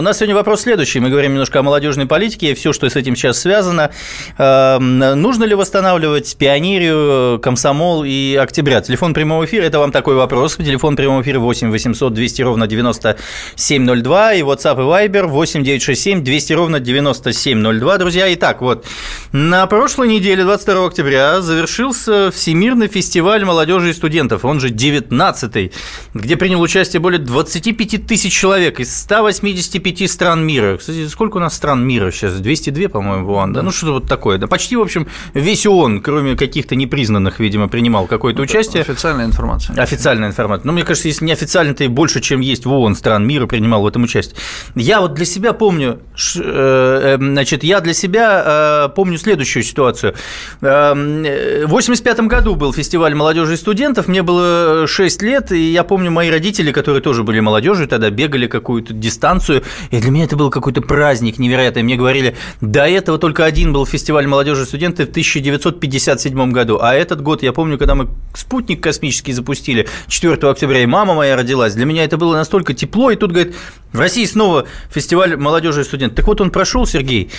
[0.00, 1.00] нас сегодня вопрос следующий.
[1.00, 3.90] Мы говорим немножко о молодежной политике, все, что с этим сейчас связано.
[4.38, 8.80] Нужно ли восстанавливать пионерию, комсомол и октября?
[8.80, 10.66] Телефон прямого эфира– это вам такой вопрос вопрос.
[10.66, 16.52] Телефон прямого эфира 8 800 200 ровно 9702 и WhatsApp и Viber 8 967 200
[16.52, 17.98] ровно 9702.
[17.98, 18.86] Друзья, итак, вот
[19.32, 25.72] на прошлой неделе, 22 октября, завершился Всемирный фестиваль молодежи и студентов, он же 19-й,
[26.14, 30.76] где принял участие более 25 тысяч человек из 185 стран мира.
[30.76, 32.34] Кстати, сколько у нас стран мира сейчас?
[32.34, 33.62] 202, по-моему, ООН, да?
[33.62, 34.38] Ну, что-то вот такое.
[34.38, 38.82] Да почти, в общем, весь ООН, кроме каких-то непризнанных, видимо, принимал какое-то участие.
[38.82, 39.76] Официальная информация.
[39.76, 40.66] Официальная информация.
[40.66, 43.46] Но мне кажется, если не официально, то и больше, чем есть в ООН стран мира,
[43.46, 44.38] принимал в этом участие.
[44.74, 46.00] Я вот для себя помню,
[46.36, 50.14] э, э, значит, я для себя э, помню следующую ситуацию.
[50.60, 56.10] В 85 году был фестиваль молодежи и студентов, мне было 6 лет, и я помню
[56.10, 60.50] мои родители, которые тоже были молодежью, тогда бегали какую-то дистанцию, и для меня это был
[60.50, 61.82] какой-то праздник невероятный.
[61.82, 66.94] Мне говорили, до этого только один был фестиваль молодежи и студентов в 1957 году, а
[66.94, 71.74] этот год, я помню, когда мы спутник космический запустили, 4 октября, и мама моя родилась.
[71.74, 73.54] Для меня это было настолько тепло, и тут, говорит,
[73.92, 76.16] в России снова фестиваль молодежи и студентов.
[76.16, 77.30] Так вот он прошел, Сергей,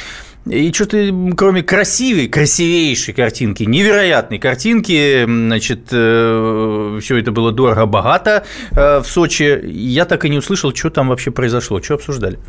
[0.46, 0.98] и что-то,
[1.36, 9.60] кроме красивой, красивейшей картинки, невероятной картинки, значит, э, все это было дорого-богато э, в Сочи,
[9.66, 12.40] я так и не услышал, что там вообще произошло, что обсуждали.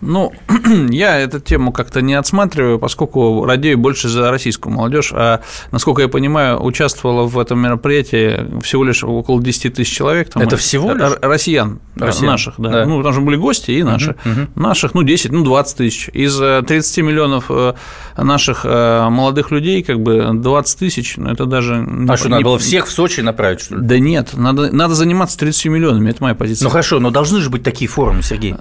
[0.00, 0.32] Ну,
[0.90, 5.12] я эту тему как-то не отсматриваю, поскольку радею больше за российскую молодежь.
[5.14, 10.30] А, насколько я понимаю, участвовало в этом мероприятии всего лишь около 10 тысяч человек.
[10.30, 11.12] Там Это всего лишь?
[11.20, 12.32] Россиян, э, россиян.
[12.32, 12.70] наших, да.
[12.70, 12.86] да.
[12.86, 14.10] Ну, там же были гости и наши.
[14.24, 14.60] Угу, угу.
[14.60, 16.08] Наших, ну, 10, ну, 20 тысяч.
[16.12, 17.74] Из 30 э, миллионов э,
[18.16, 21.74] наших молодых людей, как бы 20 тысяч, ну, это даже...
[21.74, 22.32] А не, что, не...
[22.32, 23.82] надо было всех в Сочи направить, что ли?
[23.82, 26.64] Да нет, надо, надо заниматься 30 миллионами, это моя позиция.
[26.64, 28.54] Ну, хорошо, но должны же быть такие форумы, Сергей.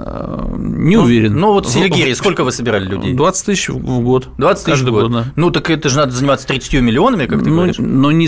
[0.57, 1.39] Не уверен блин.
[1.41, 3.13] Ну вот в Селигере сколько вы собирали людей?
[3.13, 4.27] 20 тысяч в год.
[4.37, 5.11] 20 тысяч в год.
[5.11, 5.25] да.
[5.35, 7.75] Ну так это же надо заниматься 30 миллионами, как ты Ну, говоришь.
[7.79, 8.27] ну, не...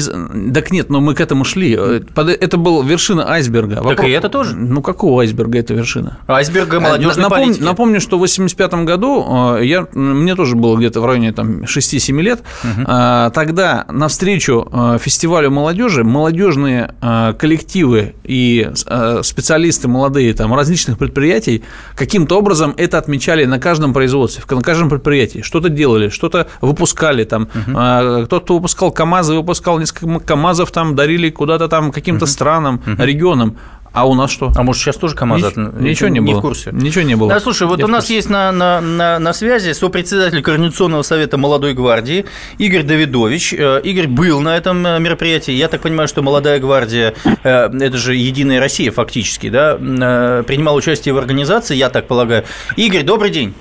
[0.54, 1.76] Так нет, но мы к этому шли.
[1.78, 3.76] Э, под- Это была вершина айсберга.
[3.84, 4.56] Так и это тоже?
[4.56, 6.18] Ну, какого айсберга это вершина?
[6.28, 7.64] Айсберга молодежной Напом- политики.
[7.64, 9.26] Напомню, что в 85 году
[9.58, 12.42] э, я, мне тоже было где-то в районе там, 6-7 лет.
[12.64, 20.98] Э, Тогда навстречу э, фестивалю молодежи молодежные э, коллективы и э, специалисты молодые там, различных
[20.98, 21.64] предприятий
[21.96, 25.42] каким-то образом это отмечали на каждом производстве, на каждом предприятии.
[25.42, 27.24] Что-то делали, что-то выпускали.
[27.24, 33.58] Там, э, Кто-то выпускал КАМАЗы, выпускал несколько КАМАЗов, там, дарили куда-то там каким-то странам, регионам.
[33.94, 34.52] А у нас что?
[34.56, 35.42] А может, сейчас тоже КАМАЗ?
[35.42, 36.40] Нич- от- Ничего не, не было.
[36.40, 36.70] в курсе.
[36.72, 37.30] Ничего не было.
[37.30, 41.38] Да, слушай, вот Я у нас есть на, на, на, на связи сопредседатель Координационного совета
[41.38, 42.26] молодой гвардии
[42.58, 43.54] Игорь Давидович.
[43.54, 45.52] Э, Игорь был на этом э, мероприятии.
[45.52, 51.14] Я так понимаю, что молодая гвардия, э, это же Единая Россия фактически, да, принимал участие
[51.14, 52.46] в организации, я так полагаю.
[52.78, 53.54] Игорь, добрый день.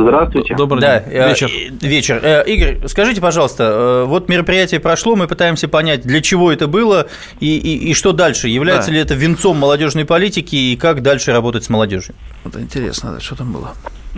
[0.00, 0.54] Здравствуйте.
[0.56, 1.12] Добрый да, день.
[1.12, 1.48] э, Вечер.
[1.50, 2.20] э, вечер.
[2.22, 7.08] Э, Игорь, скажите, пожалуйста, вот мероприятие прошло, мы пытаемся понять, для чего это было
[7.40, 8.48] и, и, и что дальше.
[8.48, 8.94] Является Да.
[8.96, 12.14] ли это венцом молодежной политики и как дальше работать с молодежью?
[12.44, 13.72] Вот интересно, да, что там было.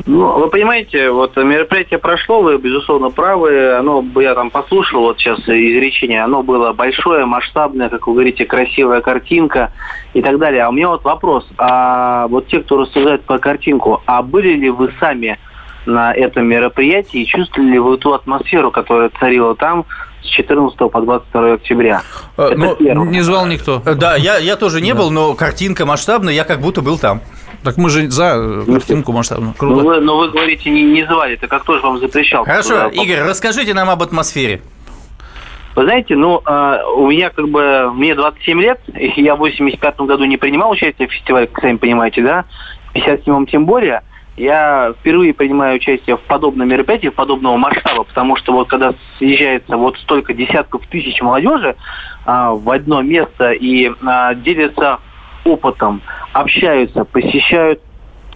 [0.06, 3.74] Ну, вы понимаете, вот мероприятие прошло, вы, безусловно, правы.
[3.74, 9.02] Оно, я там послушал вот сейчас изречение, оно было большое, масштабное, как вы говорите, красивая
[9.02, 9.70] картинка
[10.12, 10.64] и так далее.
[10.64, 11.46] А у меня вот вопрос.
[11.58, 15.38] А вот те, кто рассуждает по картинку, а были ли вы сами
[15.86, 19.84] на этом мероприятии и чувствовали ли вы ту атмосферу, которая царила там
[20.22, 22.02] с 14 по 22 октября?
[22.36, 23.08] Э, Это ну, первое.
[23.08, 23.82] Не звал никто.
[23.84, 27.20] Э, Да, я, я тоже не был, но картинка масштабная, я как будто был там.
[27.62, 29.50] Так мы же за э, картинку масштабную.
[29.50, 29.84] Ну Круто.
[29.84, 32.44] вы, но вы говорите, не, не звали, это как тоже вам запрещал?
[32.44, 34.60] Хорошо, Э, Игорь, расскажите нам об атмосфере.
[35.74, 39.96] Вы знаете, ну, э, у меня как бы, мне 27 лет, и я в 85
[40.00, 42.44] году не принимал участие в фестивале, как сами понимаете, да,
[42.92, 44.02] в 57-м тем более.
[44.36, 49.96] Я впервые принимаю участие в подобном мероприятии, подобного масштаба, потому что вот когда съезжается вот
[49.98, 51.76] столько десятков тысяч молодежи
[52.26, 54.98] а, в одно место и а, делятся
[55.44, 57.80] опытом, общаются, посещают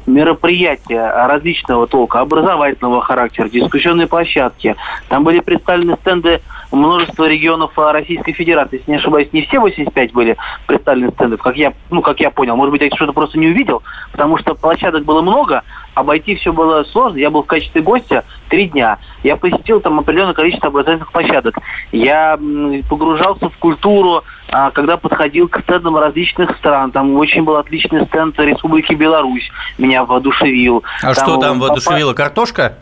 [0.09, 4.75] мероприятия различного толка, образовательного характера, дискуссионные площадки.
[5.09, 6.41] Там были представлены стенды
[6.73, 8.79] множества регионов Российской Федерации.
[8.79, 12.57] Если не ошибаюсь, не все 85 были представлены стендов, как я, ну, как я понял.
[12.57, 13.83] Может быть, я что-то просто не увидел,
[14.13, 15.63] потому что площадок было много,
[15.99, 17.19] обойти все было сложно.
[17.19, 18.99] Я был в качестве гостя три дня.
[19.23, 21.57] Я посетил там определенное количество образовательных площадок.
[21.93, 22.39] Я
[22.89, 26.93] погружался в культуру, а, когда подходил к стендам различных стран.
[26.93, 29.49] Там очень был отличный стенд Республики Беларусь.
[29.77, 30.85] Меня воодушевил.
[31.03, 32.15] А что там воодушевило?
[32.15, 32.79] Картошка?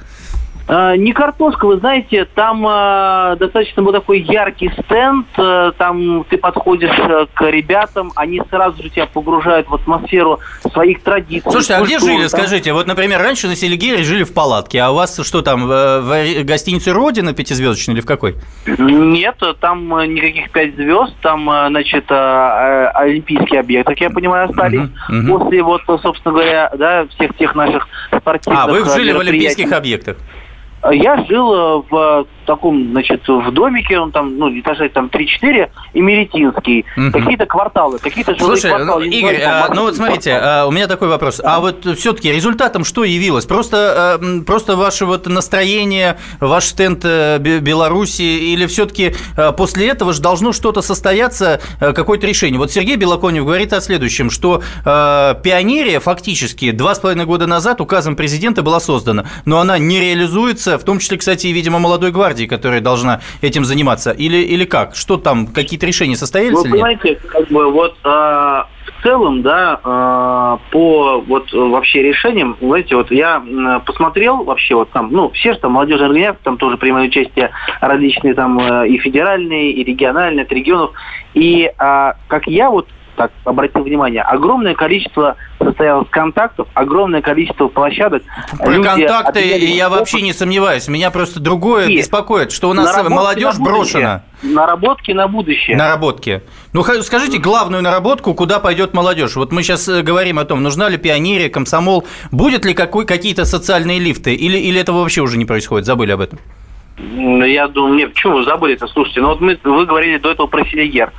[0.69, 6.39] А, Не картошка, вы знаете, там а, достаточно был такой яркий стенд, а, там ты
[6.39, 10.41] подходишь а, к ребятам, они сразу же тебя погружают в атмосферу
[10.73, 11.51] своих традиций.
[11.51, 12.29] Слушайте, а где жили, там.
[12.29, 12.73] скажите?
[12.73, 16.45] Вот, например, раньше на Селигере жили в палатке, а у вас что там, в, в
[16.45, 18.37] гостинице «Родина» пятизвездочной или в какой?
[18.67, 24.11] Нет, там а, никаких пять звезд, там, а, значит, а, а, олимпийский объект, как я
[24.11, 24.81] понимаю, остались.
[25.09, 25.39] Мгм, мгм.
[25.39, 30.17] После вот, собственно говоря, да, всех тех наших спортивных А, вы жили в олимпийских объектах.
[30.93, 36.01] Я жил э, в таком, значит, в домике, он там, ну, этажей там 3-4, и
[36.01, 36.85] Меретинский.
[36.97, 37.13] Мгм.
[37.13, 39.07] Какие-то кварталы, какие-то жилые Слушай, кварталы.
[39.07, 41.41] ну, Игорь, знаю, а, ну вот смотрите, а, у меня такой вопрос.
[41.45, 43.45] А вот все-таки результатом что явилось?
[43.47, 43.77] Просто,
[44.17, 49.15] а, просто ваше вот настроение, ваш стенд Бе- Беларуси, или все-таки
[49.57, 52.59] после этого же должно что-то состояться, э, какое-то решение?
[52.59, 57.81] Вот Сергей Белоконев говорит о следующем, что э, пионерия фактически два с половиной года назад
[57.81, 62.13] указом президента была создана, но она не реализуется, в том числе, кстати, и, видимо, молодой
[62.13, 64.11] гвардии, которая должна этим заниматься.
[64.11, 64.95] Или, или как?
[64.95, 66.73] Что там, какие-то решения состоялись Вы или нет?
[66.73, 73.11] понимаете, как бы вот а, в целом, да, а, по вот вообще решениям, знаете, вот
[73.11, 73.43] я
[73.85, 78.35] посмотрел вообще вот там, ну, все же там молодежные организации, там тоже принимают участие различные
[78.35, 80.93] там э, и федеральные, и региональные, от регионов.
[81.35, 88.23] И а, как я вот так обратил внимание, огромное количество состоялось контактов, огромное количество площадок.
[88.59, 90.89] Про Люди контакты я вообще не сомневаюсь.
[90.89, 94.23] Меня просто другое И беспокоит, что у нас Наработки молодежь на брошена.
[94.43, 95.77] Наработки на будущее.
[95.77, 96.43] Наработки.
[96.73, 99.37] Ну, скажите главную наработку, куда пойдет молодежь.
[99.37, 103.99] Вот мы сейчас говорим о том, нужна ли пионерия, комсомол, будет ли какой, какие-то социальные
[103.99, 106.39] лифты, или, или этого вообще уже не происходит, забыли об этом.
[106.99, 108.87] Я думаю, нет, почему вы забыли это?
[108.87, 111.13] Слушайте, ну вот мы, вы говорили до этого про Селигер.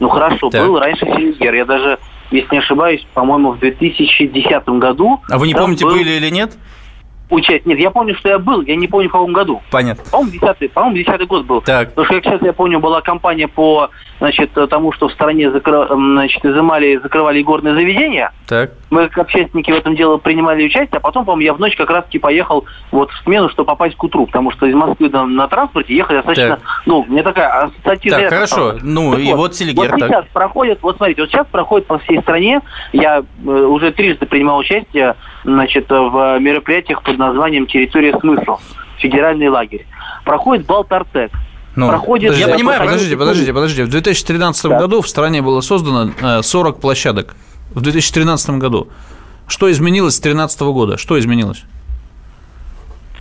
[0.00, 0.66] Ну хорошо, Так.
[0.66, 1.54] был раньше Селигер.
[1.54, 1.98] Я даже,
[2.30, 5.20] если не ошибаюсь, по-моему, в 2010 году...
[5.30, 6.56] А вы не помните, был- были или нет?
[7.30, 7.62] Участие.
[7.64, 9.62] Нет, я помню, что я был, я не помню в каком году.
[9.70, 10.04] Понятно.
[10.10, 11.60] По-моему, 10 по-моему, 10 год был.
[11.62, 11.90] Так.
[11.90, 15.86] Потому что, как сейчас я помню, была кампания по значит, тому, что в стране закры...
[15.88, 18.32] значит, изымали и закрывали игорные заведения.
[18.46, 18.72] Так.
[18.90, 21.90] Мы, как общественники, в этом деле принимали участие, а потом, по-моему, я в ночь как
[21.90, 25.48] раз-таки поехал вот в смену, чтобы попасть к утру, потому что из Москвы на, на
[25.48, 26.82] транспорте ехать достаточно, Так.
[26.86, 28.20] ну, мне такая ассоциативная...
[28.20, 28.74] Так, хорошо.
[28.82, 30.08] Ну, и вот Селигер, Вот так.
[30.08, 32.60] сейчас проходит, вот смотрите, вот сейчас проходит по всей стране,
[32.92, 38.58] я э, уже трижды принимал участие, значит, в мероприятиях под названием «Территория смысла»,
[38.98, 39.86] федеральный лагерь.
[40.24, 41.30] Проходит Балтартек.
[41.76, 42.30] Ну, проходит...
[42.32, 43.84] я Подождите, понимаю, Подождите, подождите, подождите.
[43.84, 44.78] В 2013 Да.
[44.78, 47.34] году в стране было создано э, 40 площадок.
[47.70, 48.88] В 2013 году.
[49.48, 50.96] Что изменилось с 2013 года?
[50.96, 51.64] Что изменилось?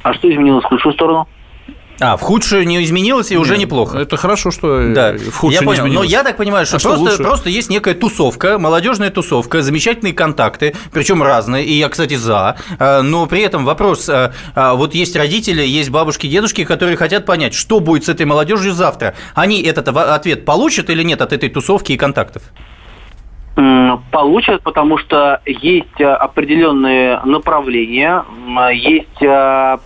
[0.04, 1.28] А что изменилось в худшую сторону?
[2.00, 4.00] А, в худшую не изменилось и уже Нет, неплохо.
[4.00, 5.82] Это хорошо, что э, Да, в худшую я не понял.
[5.82, 6.12] Но изменилось.
[6.12, 7.24] я так понимаю, что, А что просто, лучше?
[7.24, 12.58] просто есть некая тусовка, молодежная тусовка, замечательные контакты, причем разные, и я, кстати, за.
[12.80, 17.26] А, Но при этом вопрос, а, а, вот есть родители, есть бабушки, дедушки, которые хотят
[17.26, 19.14] понять, что будет с этой молодежью завтра.
[19.36, 22.44] Они этот ответ получат или нет от этой тусовки и контактов?
[24.12, 28.26] Получат, потому что есть э, определенные направления,
[28.74, 29.78] есть э,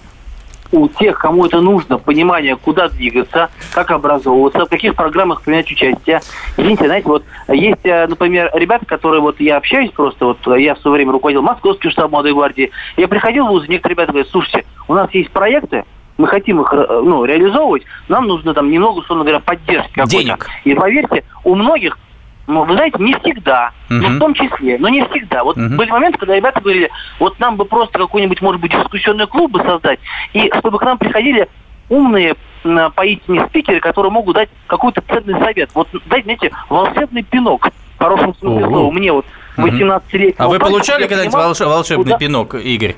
[0.71, 6.21] у тех, кому это нужно, понимание, куда двигаться, как образовываться, в каких программах принять участие.
[6.57, 10.75] Извините, знаете, вот есть, э, например, ребята, которые вот я общаюсь просто, вот э, я
[10.75, 14.31] в свое время руководил Московским штабом молодой гвардии, я приходил в вуз, некоторые ребята говорят,
[14.31, 15.83] слушайте, у нас есть проекты,
[16.17, 20.17] мы хотим их э, ну, реализовывать, нам нужно там немного, условно говоря, поддержки какой-то.
[20.17, 20.47] Денег.
[20.63, 21.97] И поверьте, у многих
[22.47, 24.15] ну, вы знаете, не всегда, но Мгм.
[24.15, 25.43] в том числе, но не всегда.
[25.43, 25.75] Вот Мгм.
[25.77, 29.61] были моменты, когда ребята говорили, вот нам бы просто какой-нибудь, может быть, дискуссионный клуб бы
[29.63, 29.99] создать,
[30.33, 31.47] и чтобы к нам приходили
[31.89, 32.35] умные
[32.95, 35.69] поистине спикеры, которые могут дать какой-то ценный совет.
[35.73, 38.69] Вот дать, знаете, волшебный пинок, в хорошем смысле Ого.
[38.75, 38.91] слова.
[38.91, 39.25] Мне вот
[39.57, 39.67] Мгм.
[39.69, 40.35] 18-летний.
[40.37, 42.95] А вы получали когда-нибудь волш- волшебный куда- пинок, Игорь?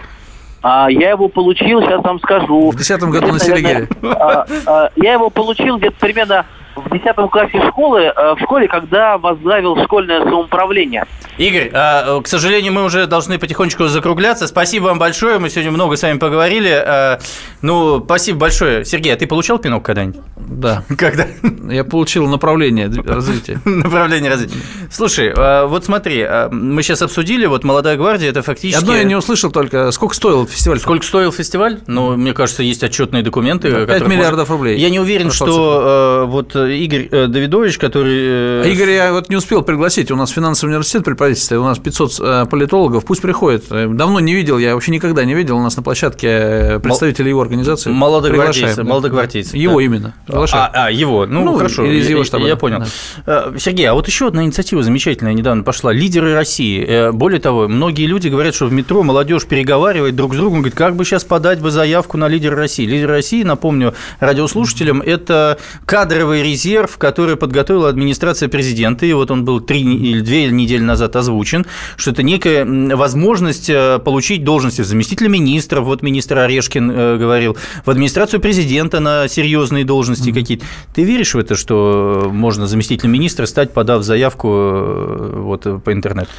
[0.61, 2.69] А, я его получил, сейчас вам скажу.
[2.71, 3.87] В 10 году на Селигере.
[4.03, 9.17] а, а, Я его получил где-то примерно в 10 классе школы, э, в школе, когда
[9.17, 11.05] возглавил школьное самоуправление.
[11.37, 14.47] Игорь, а, к сожалению, мы уже должны потихонечку закругляться.
[14.47, 15.39] Спасибо вам большое.
[15.39, 16.69] Мы сегодня много с вами поговорили.
[16.71, 17.19] А,
[17.61, 18.85] Ну, спасибо большое.
[18.85, 20.21] Сергей, а ты получал пинок когда-нибудь?
[20.37, 20.83] Да.
[20.97, 21.27] Когда?
[21.69, 23.61] Я получил направление развития.
[23.65, 24.57] Направление развития.
[24.91, 28.81] Слушай, а, вот смотри, мы сейчас обсудили, вот «Молодая гвардия»– это фактически…
[28.81, 30.79] Одно я не услышал только, сколько стоил фестиваль?
[30.79, 31.79] Сколько стоил фестиваль?
[31.87, 33.69] Ну, мне кажется, есть отчетные документы.
[33.71, 34.77] Да, пять которых миллиардов рублей.
[34.77, 38.17] Я не уверен, что э, вот э, Игорь э, Давидович, который…
[38.17, 40.11] э, А Игорь, я вот не успел пригласить.
[40.11, 43.05] У нас финансовый университет при правительстве, у нас 500 э, политологов.
[43.05, 43.65] Пусть приходит.
[43.71, 45.57] Э, Давно не видел, я вообще никогда не видел.
[45.57, 47.89] У нас на площадке э, представителей его организации.
[47.91, 49.83] Молодогвардейцы, молодогвардейцы, Его да.
[49.83, 50.13] именно.
[50.25, 50.71] Приглашаем.
[50.73, 52.83] А, а, его, ну, Ну, хорошо, или из его штаба, я понял.
[53.25, 53.51] Да.
[53.53, 55.91] Э, Сергей, а вот еще одна инициатива замечательная недавно пошла.
[55.93, 56.83] Лидеры России.
[56.85, 60.75] Э, Более того, многие люди говорят, что в метро молодежь переговаривает друг с другом, говорит,
[60.77, 62.85] как бы сейчас подать бы заявку на лидера России.
[62.85, 69.59] Лидер России, напомню радиослушателям, это кадровый резерв, который подготовила администрация президента, и вот он был
[69.59, 75.81] три или две недели назад озвучен, что это некая возможность э, получить должности заместителя министра,
[75.81, 80.65] вот министр Орешкин э, говорил, в администрацию президента на серьезные должности какие-то.
[80.93, 86.29] Ты веришь в это, что можно заместителем министра стать, подав заявку э, вот, по интернету?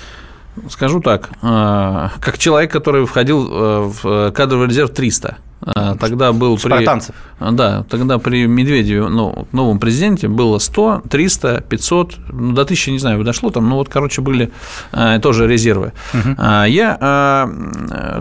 [0.68, 5.49] Скажу так, как человек, который входил в кадровый резерв 300, э,
[5.98, 6.68] тогда был при...
[6.68, 7.14] Спартанцев.
[7.40, 12.98] Да, тогда при Медведеве, ну, новом президенте, было 100, 300, 500, ну, до 1000, не
[12.98, 14.50] знаю, дошло там, ну, вот, короче, были
[14.92, 15.92] э, тоже резервы.
[16.38, 17.48] А, Я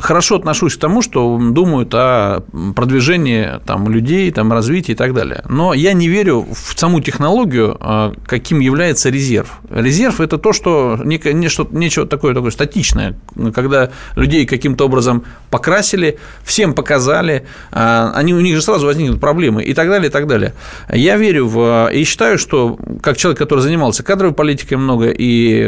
[0.02, 2.44] хорошо отношусь к тому, что думают о
[2.76, 5.44] продвижении там, людей, там, развитии и так далее.
[5.50, 7.78] Но я не верю в саму технологию,
[8.26, 9.60] каким является резерв.
[9.70, 13.16] Резерв– это то, что некое, нечто, нечто такое, такое статичное,
[13.54, 17.29] когда людей каким-то образом покрасили, всем показали,
[17.72, 20.54] а, они, у них же сразу возникнут проблемы и так далее, и так далее.
[20.92, 25.62] Я верю в, и считаю, что как человек, который занимался кадровой политикой много, и,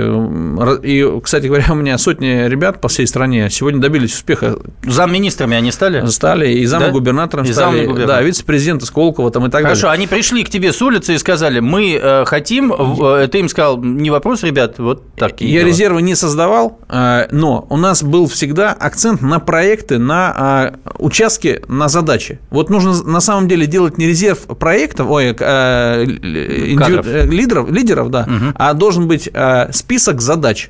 [0.84, 5.72] и, кстати говоря, у меня сотни ребят по всей стране сегодня добились успеха, Замминистрами они
[5.72, 6.06] стали?
[6.08, 6.88] стали и замом
[7.46, 7.50] Да?
[7.50, 8.08] И стали, замгубернатором.
[8.08, 9.94] да, вице-президента Сколково там и так Хорошо, далее.
[9.94, 13.78] они пришли к тебе с улицы и сказали, мы э, хотим, э, ты им сказал,
[13.82, 15.42] не вопрос, ребят, вот так.
[15.42, 20.92] Я резервы не создавал, э, но у нас был всегда акцент на проекты, на э,
[21.68, 22.40] на задачи.
[22.50, 27.06] Вот нужно на самом деле делать не резерв проектов, ой, э, индивиду- Кадров.
[27.08, 30.70] э, лидеров, лидеров, да, а должен быть э, список задач.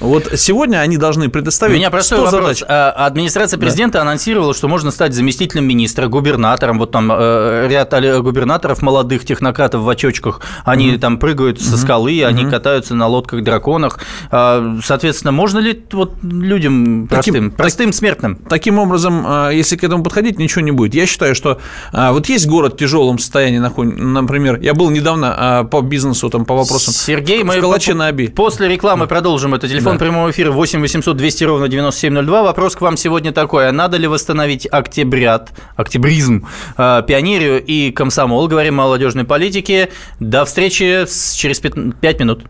[0.00, 2.42] Вот сегодня они должны У предоставить меня простой 100 вопрос.
[2.58, 2.62] задач.
[2.68, 6.78] А, Администрация президента анонсировала, что можно стать заместителем министра, губернатором.
[6.78, 7.92] Вот там э, ряд
[8.22, 13.98] губернаторов, молодых технократов в очочках, они там прыгают со скалы, они катаются на лодках-драконах.
[14.30, 18.36] А, Соответственно, можно ли вот людям простым, Таким- простым смертным?
[18.48, 20.94] Таким образом, а, если к этому подходить, ничего не будет.
[20.94, 21.60] Я считаю, что
[21.92, 26.54] а, вот есть город в тяжелом состоянии, например, я был недавно по бизнесу, там, по
[26.54, 28.28] вопросам Сергей, в мы Калаче по- на Оби.
[28.28, 29.33] После рекламы продолжим.
[29.34, 29.98] Это телефон Да.
[29.98, 32.42] прямого эфира 8 800 200 ровно 9702.
[32.42, 33.68] Вопрос к вам сегодня такой.
[33.68, 36.46] А надо ли восстановить октябрят, октябризм,
[36.78, 38.46] э, пионерию и комсомол?
[38.48, 39.90] Говорим о молодежной политике.
[40.20, 42.44] До встречи с- через 5 минут.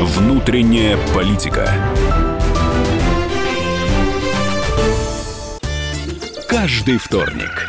[0.00, 1.68] Внутренняя политика.
[6.48, 7.68] Каждый вторник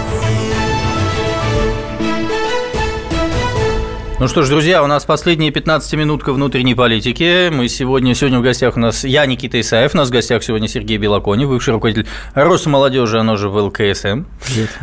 [4.21, 7.49] Ну что ж, друзья, у нас последняя 15-минутка внутренней политики.
[7.49, 10.67] Мы сегодня, сегодня в гостях у нас я, Никита Исаев, у нас в гостях сегодня
[10.67, 14.25] Сергей Белоконев, бывший руководитель Росмолодежи, оно же в ЛКСМ.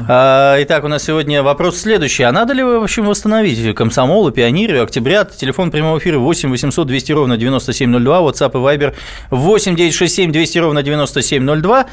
[0.09, 2.24] А, Итак, у нас сегодня вопрос следующий.
[2.24, 5.36] А надо ли в общем восстановить комсомол и пионерию, октябрят?
[5.36, 8.95] Телефон прямого эфира 8 800 200 ровно 9702, WhatsApp и Viber
[9.30, 11.86] 8 967 200 ровно 9702.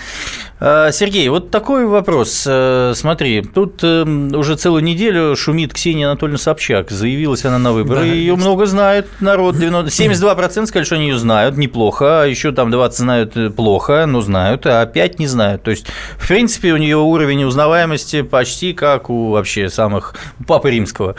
[0.60, 2.46] А, Сергей, вот такой вопрос.
[2.48, 6.90] Э, Смотри, тут э, уже целую неделю шумит Ксения Анатольевна Собчак.
[7.36, 9.58] Заявилась она на выборы, Да, ее много знают народ.
[9.58, 12.24] 90 72% сказали, что они ее знают, неплохо.
[12.24, 15.64] А еще там 20 знают э, плохо, но знают, а 5 не знают.
[15.64, 20.16] То есть, в принципе, у нее уровень узнаваемости почти как у вообще самых
[20.48, 21.16] Папы Римского.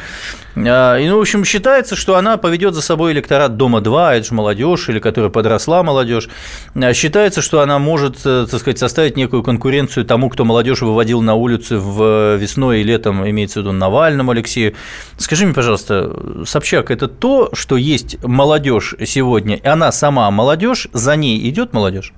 [0.56, 4.34] А, И, ну, в общем, считается, что она поведет за собой электорат Дома-2, это же
[4.34, 6.28] молодежь, или которая подросла молодежь.
[6.74, 11.20] А, Считается, что она может, э, так сказать, составить некую конкуренцию тому, кто молодежь выводил
[11.20, 14.74] на улицы в весной и летом, имеется в виду Навальному Алексею.
[15.18, 16.05] Скажи мне, пожалуйста,
[16.44, 22.12] Собчак, это то, что есть молодежь сегодня, и она сама молодежь, за ней идет молодежь?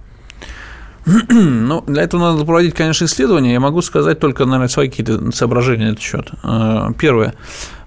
[1.30, 3.52] Ну, для этого надо проводить, конечно, исследования.
[3.52, 6.30] Я могу сказать только, наверное, свои какие-то соображения на этот счет.
[6.42, 7.34] Э, Первое.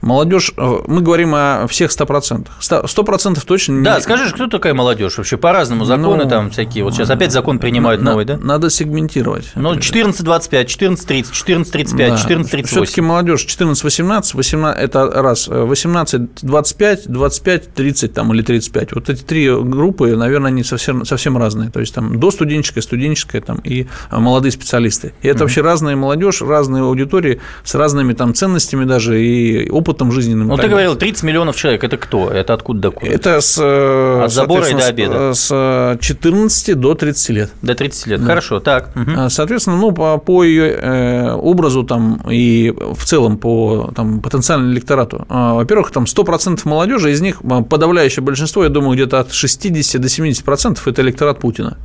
[0.02, 2.48] Молодежь, э, мы говорим о всех 100%.
[2.60, 3.84] 100% точно не...
[3.84, 5.38] Да, скажи, кто такая молодежь вообще?
[5.38, 6.84] По-разному законы Ну, там всякие.
[6.84, 8.38] Вот сейчас опять закон принимают На- новый, да?
[8.38, 9.52] Надо сегментировать.
[9.56, 12.64] Ну, 14-25, 14-30, 14-35, 14-38.
[12.66, 18.94] Все-таки молодежь 14-18, 18 это раз, 18-25, 25-30 там, или 35.
[18.94, 21.70] Вот эти три группы, наверное, они совсем, совсем разные.
[21.70, 25.14] То есть там до студенческая, студенческая там, и а, молодые специалисты.
[25.22, 30.48] И это вообще разная молодежь, разные аудитории с разными там ценностями даже и опытом жизненным.
[30.48, 31.84] и Ну, ты говорил, 30 миллионов человек.
[31.84, 32.30] Это кто?
[32.30, 33.12] Это откуда до куда?
[33.12, 35.34] Это с, э, От забора и до обеда.
[35.34, 37.52] С, с 14 до 30 лет.
[37.62, 38.22] До 30 лет.
[38.22, 38.92] Хорошо, так.
[38.96, 44.74] А, Соответственно, ну, по, по ее э, образу там, и в целом по там, потенциальному
[44.74, 50.08] электорату, во-первых, там 100% молодежи, из них подавляющее большинство, я думаю, где-то от 60 до
[50.08, 51.78] 70% это электорат Путина.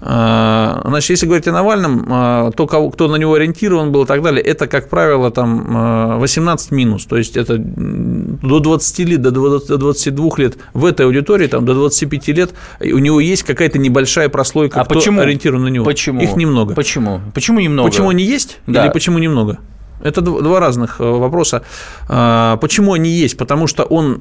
[0.00, 4.06] А, Значит, если говорить о Навальном, а, то, кого, кто на него ориентирован был и
[4.06, 9.22] так далее, это, как правило, там а, 18 минус, то есть это до 20 лет,
[9.22, 13.42] до 20 до 22 лет в этой аудитории, там, до 25 лет у него есть
[13.42, 15.20] какая-то небольшая прослойка, А кто почему?
[15.20, 15.84] ориентирован на него.
[15.84, 16.20] Почему?
[16.20, 16.74] Их немного.
[16.74, 17.20] Почему?
[17.34, 17.88] Почему немного?
[17.88, 18.84] Почему они есть Да.
[18.84, 19.58] или почему немного?
[20.02, 21.62] Это дв- два разных э, вопроса.
[22.08, 23.36] А, Почему они есть?
[23.36, 24.18] Потому что он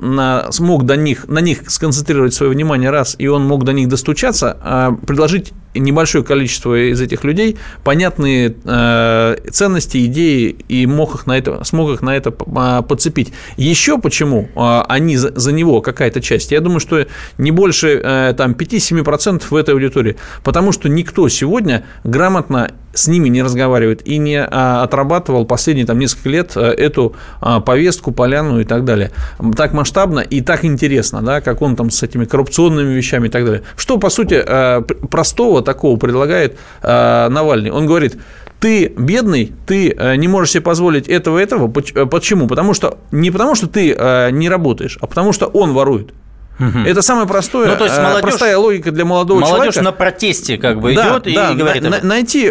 [0.51, 4.57] смог до них, на них сконцентрировать свое внимание раз, и он мог до них достучаться,
[4.61, 11.37] а предложить небольшое количество из этих людей понятные э, ценности, идеи, и мог их на
[11.37, 13.33] это, смог их на это а, подцепить.
[13.57, 16.51] Еще почему они за, за него какая-то часть?
[16.51, 17.05] Я думаю, что
[17.37, 20.17] не больше э, там, 5-7% в этой аудитории.
[20.43, 25.99] Потому что никто сегодня грамотно с ними не разговаривает и не а, отрабатывал последние там
[25.99, 29.11] несколько лет а, эту а, повестку, поляну и так далее.
[29.55, 33.45] Так масштабно и так интересно, да, как он там с этими коррупционными вещами и так
[33.45, 33.63] далее.
[33.75, 37.71] Что, по сути, а, простого такого предлагает а, Навальный?
[37.71, 38.17] Он говорит,
[38.59, 41.67] ты бедный, ты э, не можешь себе позволить этого этого.
[41.67, 42.47] Почему?
[42.47, 46.11] Потому что не потому, что ты э, не работаешь, а потому что он ворует.
[46.59, 46.79] Угу.
[46.85, 49.79] Это самое простое, ну, то есть молодежь, простая логика для молодого молодежь человека.
[49.79, 51.83] Молодежь на протесте как бы да, идет да, и говорит.
[51.83, 52.49] На, найти,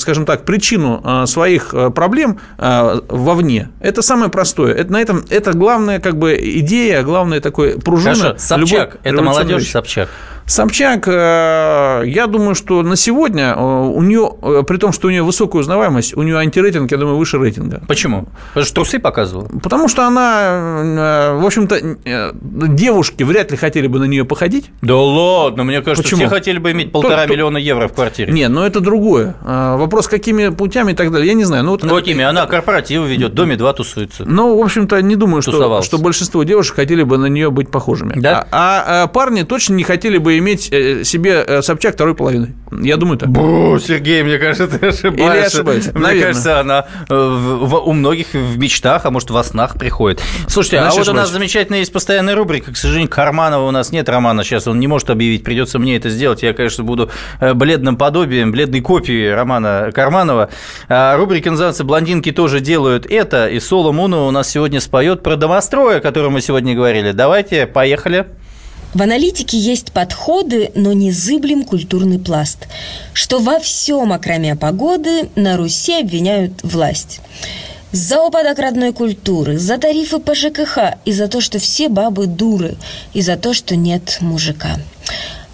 [0.00, 3.70] скажем так, причину своих проблем вовне.
[3.80, 4.74] Это самое простое.
[4.74, 8.14] Это на этом это главная как бы идея, главная такой пружина.
[8.14, 8.98] Хорошо, Собчак.
[9.02, 10.08] Это молодежь Собчак.
[10.48, 15.10] Собчак, э, я думаю, что на сегодня э, у нее, э, при том, что у
[15.10, 17.82] нее высокая узнаваемость, у нее антирейтинг, я думаю, выше рейтинга.
[17.86, 18.28] Почему?
[18.48, 19.46] Потому что трусы показывала?
[19.62, 21.98] Потому что она, в общем-то,
[22.32, 24.70] девушки вряд ли хотели бы на нее походить.
[24.80, 26.20] Да ладно, мне кажется, Почему?
[26.20, 28.32] все хотели бы иметь полтора то, миллиона евро в квартире.
[28.32, 29.36] Не, но это другое.
[29.42, 31.64] Вопрос, какими путями и так далее, я не знаю.
[31.64, 32.24] Ну, вот, какими?
[32.24, 34.24] Она корпоративы ведет, в доме два тусуется.
[34.24, 38.14] Ну, в общем-то, не думаю, что, что большинство девушек хотели бы на нее быть похожими.
[38.16, 38.46] Да?
[38.50, 42.54] А, а парни точно не хотели бы иметь э, себе э, Собчак второй половиной.
[42.70, 43.28] Я думаю так.
[43.28, 45.36] Бу, Сергей, мне кажется, ты ошибаешься.
[45.36, 45.86] Или ошибаюсь?
[45.86, 46.26] Мне Наверное.
[46.26, 50.20] кажется, она э, в, в, у многих в мечтах, а может, во снах приходит.
[50.46, 52.72] Слушайте, Значит, а вот у нас замечательная есть постоянная рубрика.
[52.72, 56.10] К сожалению, Карманова у нас нет Романа сейчас, он не может объявить, придется мне это
[56.10, 56.42] сделать.
[56.42, 57.10] Я, конечно, буду
[57.54, 60.50] бледным подобием, бледной копией Романа Карманова.
[60.88, 65.36] А рубрика называется «Блондинки тоже делают это», и Соло Муна у нас сегодня споет про
[65.36, 67.12] домострой, о котором мы сегодня говорили.
[67.12, 68.26] Давайте, поехали.
[68.94, 72.68] В аналитике есть подходы, но незыблем культурный пласт,
[73.12, 77.20] что во всем, окромя погоды, на Руси обвиняют власть.
[77.92, 82.76] За упадок родной культуры, за тарифы по ЖКХ и за то, что все бабы дуры,
[83.12, 84.76] и за то, что нет мужика.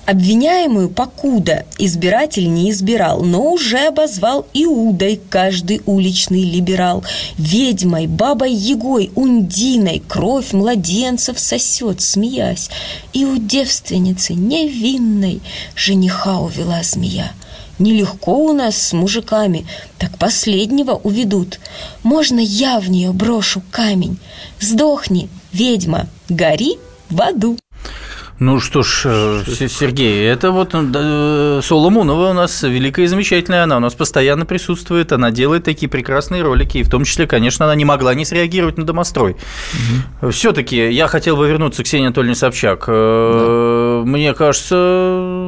[0.07, 7.03] Обвиняемую покуда избиратель не избирал, но уже обозвал Иудой каждый уличный либерал.
[7.39, 12.69] Ведьмой, бабой Егой, Ундиной кровь младенцев сосет, смеясь.
[13.15, 15.41] И у девственницы невинной
[15.75, 17.33] жениха увела змея.
[17.79, 19.67] Нелегко у нас с мужиками,
[19.99, 21.61] так последнего уведут.
[22.03, 24.19] Можно я в нее брошу камень?
[24.61, 26.77] Сдохни, ведьма, гори
[27.09, 27.57] в аду.
[28.41, 33.77] Ну что ж, э, Сергей, это вот э, Соломонова у нас великая и замечательная, она
[33.77, 37.77] у нас постоянно присутствует, она делает такие прекрасные ролики, и в том числе, конечно, она
[37.77, 39.37] не могла не среагировать на домострой.
[40.21, 40.33] Угу.
[40.33, 42.87] Все-таки я хотел бы вернуться к Ксении Анатольевне Собчак.
[42.89, 44.11] Э, да.
[44.11, 44.75] Мне кажется,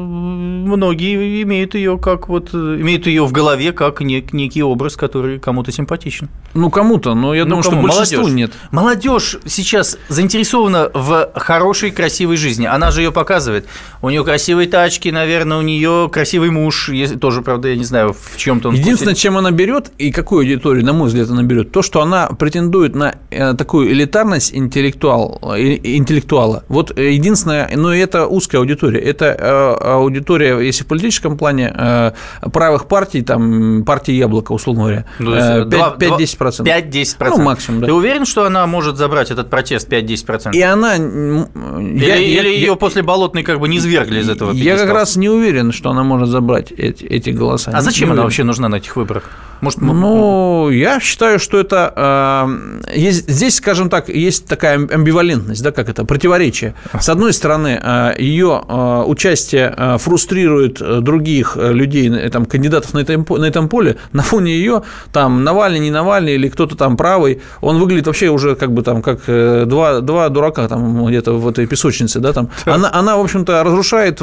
[0.07, 5.73] многие имеют ее как вот имеют ее в голове как нек, некий образ, который кому-то
[5.73, 6.29] симпатичен.
[6.55, 7.77] Ну кому-то, но я ну, думаю, кому?
[7.77, 8.37] что большинству Молодежь.
[8.37, 8.53] нет.
[8.71, 13.67] Молодежь сейчас заинтересована в хорошей, красивой жизни она же ее показывает.
[14.03, 18.37] У нее красивые тачки, наверное, у нее красивый муж, тоже, правда, я не знаю, в
[18.37, 18.75] чем-то он.
[18.75, 19.23] Единственное, вкусит.
[19.23, 22.95] чем она берет и какую аудиторию, на мой взгляд, она берет, то, что она претендует
[22.95, 26.65] на э, такую элитарность интеллектуал, э, интеллектуала.
[26.69, 29.01] Вот э, единственное, но это узкая аудитория.
[29.01, 32.13] Это аудитория, если в политическом плане,
[32.53, 36.65] правых партий, там, партии Яблоко, условно говоря, ну, 5-10%.
[36.65, 37.29] 5-10%.
[37.31, 37.87] Ну, максимум, да.
[37.87, 40.53] Ты уверен, что она может забрать этот протест 5-10%?
[40.53, 40.97] И она...
[40.97, 44.91] Или, я, или я, ее после Болотной как бы не свергли из этого Я как
[44.91, 47.71] раз не уверен, что она может забрать эти, эти голоса.
[47.73, 49.31] А зачем она вообще нужна на этих выборах?
[49.61, 55.73] Может, ну, я считаю, что это э, есть, здесь, скажем так, есть такая амбивалентность, да,
[55.73, 56.75] как это противоречие.
[57.01, 63.27] С одной стороны, э, ее э, участие э, фрустрирует других людей, там, кандидатов на этом,
[63.29, 63.97] на этом поле.
[64.13, 64.83] На фоне ее
[65.13, 69.03] там Навальный, не Навальный или кто-то там правый, он выглядит вообще уже как бы там
[69.03, 72.51] как два, два дурака там где-то в этой песочнице, да, там.
[72.65, 74.21] Она, она в общем-то, разрушает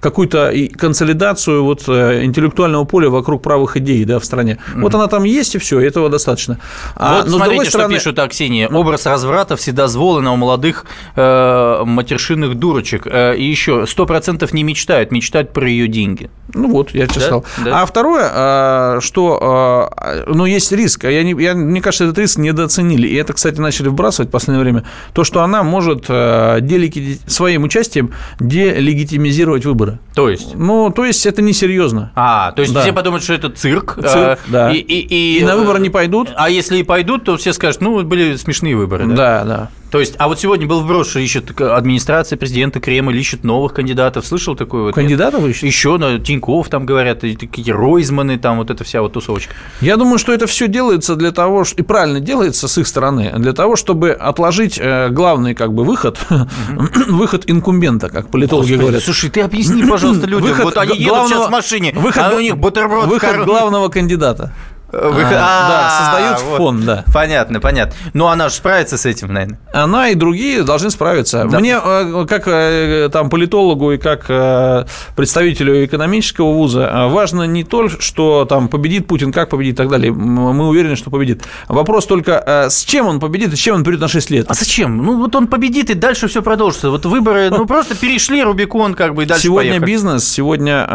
[0.00, 4.58] какую-то консолидацию вот интеллектуального поля вокруг правых идей, да, в стране стране.
[4.74, 4.82] Mm-hmm.
[4.82, 6.58] Вот она там есть, и все, этого достаточно.
[6.94, 7.94] А, вот но смотрите, что стороны...
[7.94, 8.66] пишут о Ксении.
[8.66, 13.06] Образ разврата вседозволено у молодых э, матершинных дурочек.
[13.06, 16.30] Э, и еще 100% не мечтают, мечтают про ее деньги.
[16.54, 17.20] Ну вот, я тебе да?
[17.20, 17.44] сказал.
[17.64, 17.82] Да?
[17.82, 21.04] А второе, э, что, э, ну, есть риск.
[21.04, 23.06] Я не, я, мне кажется, этот риск недооценили.
[23.08, 24.84] И это, кстати, начали вбрасывать в последнее время.
[25.12, 27.18] То, что она может э, делеги...
[27.26, 29.98] своим участием делегитимизировать выборы.
[30.14, 30.54] То есть?
[30.54, 32.12] Ну, то есть это несерьезно.
[32.14, 32.82] А, то есть да.
[32.82, 33.98] все подумают, что это цирк.
[34.00, 34.72] Цирк, да.
[34.72, 36.32] И, и, и, и на выборы не пойдут.
[36.36, 39.06] А если и пойдут, то все скажут, ну, были смешные выборы.
[39.06, 39.44] Да, да.
[39.44, 39.70] да.
[39.90, 44.26] То есть, а вот сегодня был вброс, что ищет администрация президента Кремль, ищет новых кандидатов.
[44.26, 44.82] Слышал такое?
[44.82, 45.62] Вот, Кандидатов ищет?
[45.62, 49.54] Еще, на Тиньков там говорят, и такие Ройзманы, там вот эта вся вот тусовочка.
[49.80, 53.32] Я думаю, что это все делается для того, что, и правильно делается с их стороны,
[53.36, 56.18] для того, чтобы отложить э, главный как бы выход,
[57.08, 59.02] выход инкумбента, как политологи Господи, говорят.
[59.04, 60.48] Слушай, ты объясни, пожалуйста, людям.
[60.48, 63.06] Выход вот они едут главного- сейчас в машине, выход- а у них бутерброд.
[63.06, 64.52] Выход главного кандидата.
[64.98, 67.04] А, да, А, создают фон, да.
[67.12, 67.94] Понятно, понятно.
[68.14, 69.58] Ну, она же справится с этим, наверное.
[69.72, 71.44] Она и другие должны справиться.
[71.44, 74.84] Мне, э, как э, там, политологу и как э,
[75.14, 80.12] представителю экономического вуза, важно не то, что там победит Путин, как победит и так далее.
[80.12, 81.44] Мы уверены, что победит.
[81.68, 84.46] Вопрос только, с чем он победит и с чем он придет на 6 лет.
[84.48, 84.98] А зачем?
[84.98, 86.90] Ну, вот он победит, и дальше все продолжится.
[86.90, 89.90] Вот выборы, ну, просто перешли Рубикон, как бы, и дальше сегодня поехали.
[89.90, 90.86] бизнес, сегодня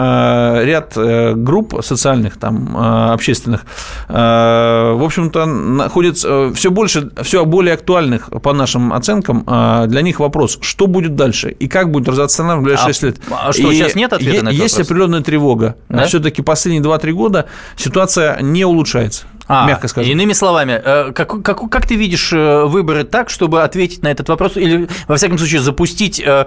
[0.64, 2.76] ряд групп социальных, там,
[3.12, 3.66] общественных,
[4.08, 10.58] в общем-то, находится все больше, все более актуальных, по нашим оценкам, э, для них вопрос,
[10.62, 13.18] что будет дальше и как будет развиваться страна в ближайшие А- 6 лет.
[13.32, 14.88] а что, И сейчас нет ответа на этот Есть вопрос?
[14.88, 15.76] определенная тревога.
[15.89, 16.06] Да?
[16.06, 20.12] Все-таки последние 2-3 года ситуация не улучшается, А, мягко скажем.
[20.12, 24.30] Иными словами, э, как, как, как ты видишь э, выборы так, чтобы ответить на этот
[24.30, 26.45] вопрос, или, во всяком случае, запустить э,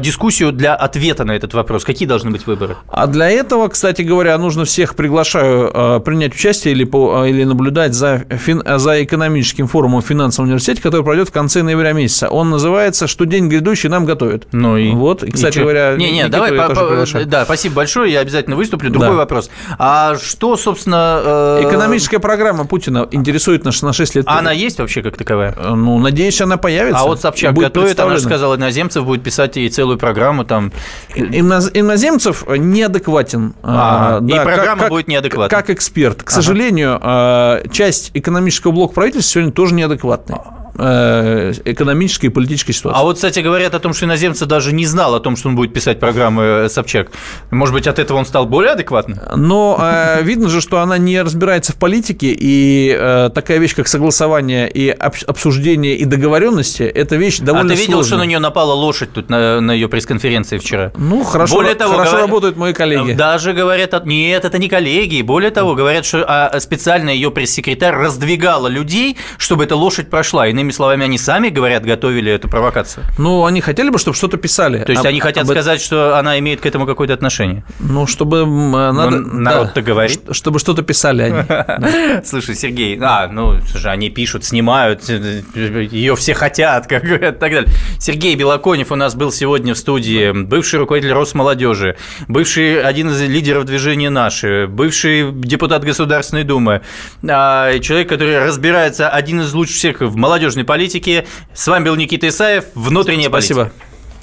[0.00, 1.84] дискуссию для ответа на этот вопрос?
[1.84, 2.76] Какие должны быть выборы?
[2.88, 8.24] А для этого, кстати говоря, нужно всех приглашаю принять участие или, по, или наблюдать за,
[8.30, 12.28] фин- за экономическим форумом в финансовом университете, который пройдет в конце ноября месяца.
[12.28, 14.46] Он называется «Что день грядущий нам готовят».
[14.52, 15.62] Ну и Вот, и, кстати чё?
[15.62, 18.90] говоря, не, не, давай, по- по- да, спасибо большое, я обязательно выступлю.
[18.90, 19.14] Другой Да.
[19.16, 19.50] вопрос.
[19.78, 21.20] А что, собственно,
[21.60, 22.37] э, Экономическая программа
[22.68, 24.24] Путина интересует нас на 6 лет.
[24.28, 25.54] а она есть вообще как таковая?
[25.56, 27.00] Э, Ну, надеюсь, она появится.
[27.02, 30.72] А вот Собчак будет готовит, она же сказала, иноземцев будет писать ей целую программу там.
[31.14, 33.54] Иноз- Иноземцев неадекватен.
[33.62, 35.56] А, А, и да, программа будет неадекватной.
[35.56, 36.22] Как эксперт.
[36.22, 40.40] К сожалению, а, часть экономического блока правительства сегодня тоже неадекватная.
[40.78, 42.98] Э, экономической и политической ситуации.
[43.00, 45.56] А вот, кстати, говорят о том, что иноземцы даже не знал о том, что он
[45.56, 47.08] будет писать программы э, Собчак.
[47.50, 49.18] Может быть, от этого он стал более адекватным?
[49.36, 53.88] Но э, видно же, что она не разбирается в политике, и э, такая вещь, как
[53.88, 58.08] согласование и обс- обсуждение и договоренности, это вещь довольно а ты видел, сложная.
[58.08, 60.92] что на нее напала лошадь тут на, на ее пресс-конференции вчера?
[60.96, 63.12] Ну, хорошо, Более того, хорошо говорят- работают мои коллеги.
[63.12, 65.22] Даже говорят, от- нет, это не коллеги.
[65.22, 70.46] Более того, говорят, что а, специально ее пресс-секретарь раздвигала людей, чтобы эта лошадь прошла.
[70.48, 73.04] Иными словами, они сами, говорят, готовили эту провокацию.
[73.18, 74.84] Ну, они хотели бы, чтобы что-то писали.
[74.84, 77.64] То есть Об- они хотят об сказать, что она имеет к этому какое-то отношение.
[77.78, 79.18] Ну, чтобы э, надо...
[79.18, 80.20] народ-то да, говорит.
[80.32, 82.22] Чтобы что-то писали они.
[82.24, 87.52] Слушай, Сергей, а, ну, слушай, они пишут, снимают, ее все хотят, как говорят, и так
[87.52, 87.70] далее.
[87.98, 91.96] Сергей Белоконев у нас был сегодня в студии, бывший руководитель Росмолодежи,
[92.28, 96.82] бывший один из лидеров движения «Наши», бывший депутат Государственной Думы,
[97.26, 101.26] а, человек, который разбирается, один из лучших всех в молодежной политике.
[101.54, 103.72] С вами был Никита Исаев, «Внутренняя Спасибо.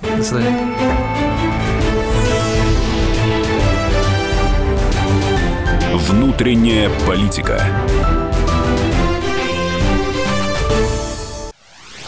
[0.01, 0.17] политика».
[0.17, 0.75] До свидания.
[5.93, 7.61] Внутренняя политика.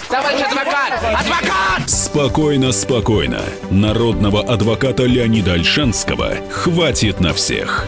[0.09, 0.93] Товарищ адвокат!
[1.03, 1.89] Адвокат!
[1.89, 3.41] Спокойно, спокойно.
[3.71, 7.88] Народного адвоката Леонида Альшанского хватит на всех.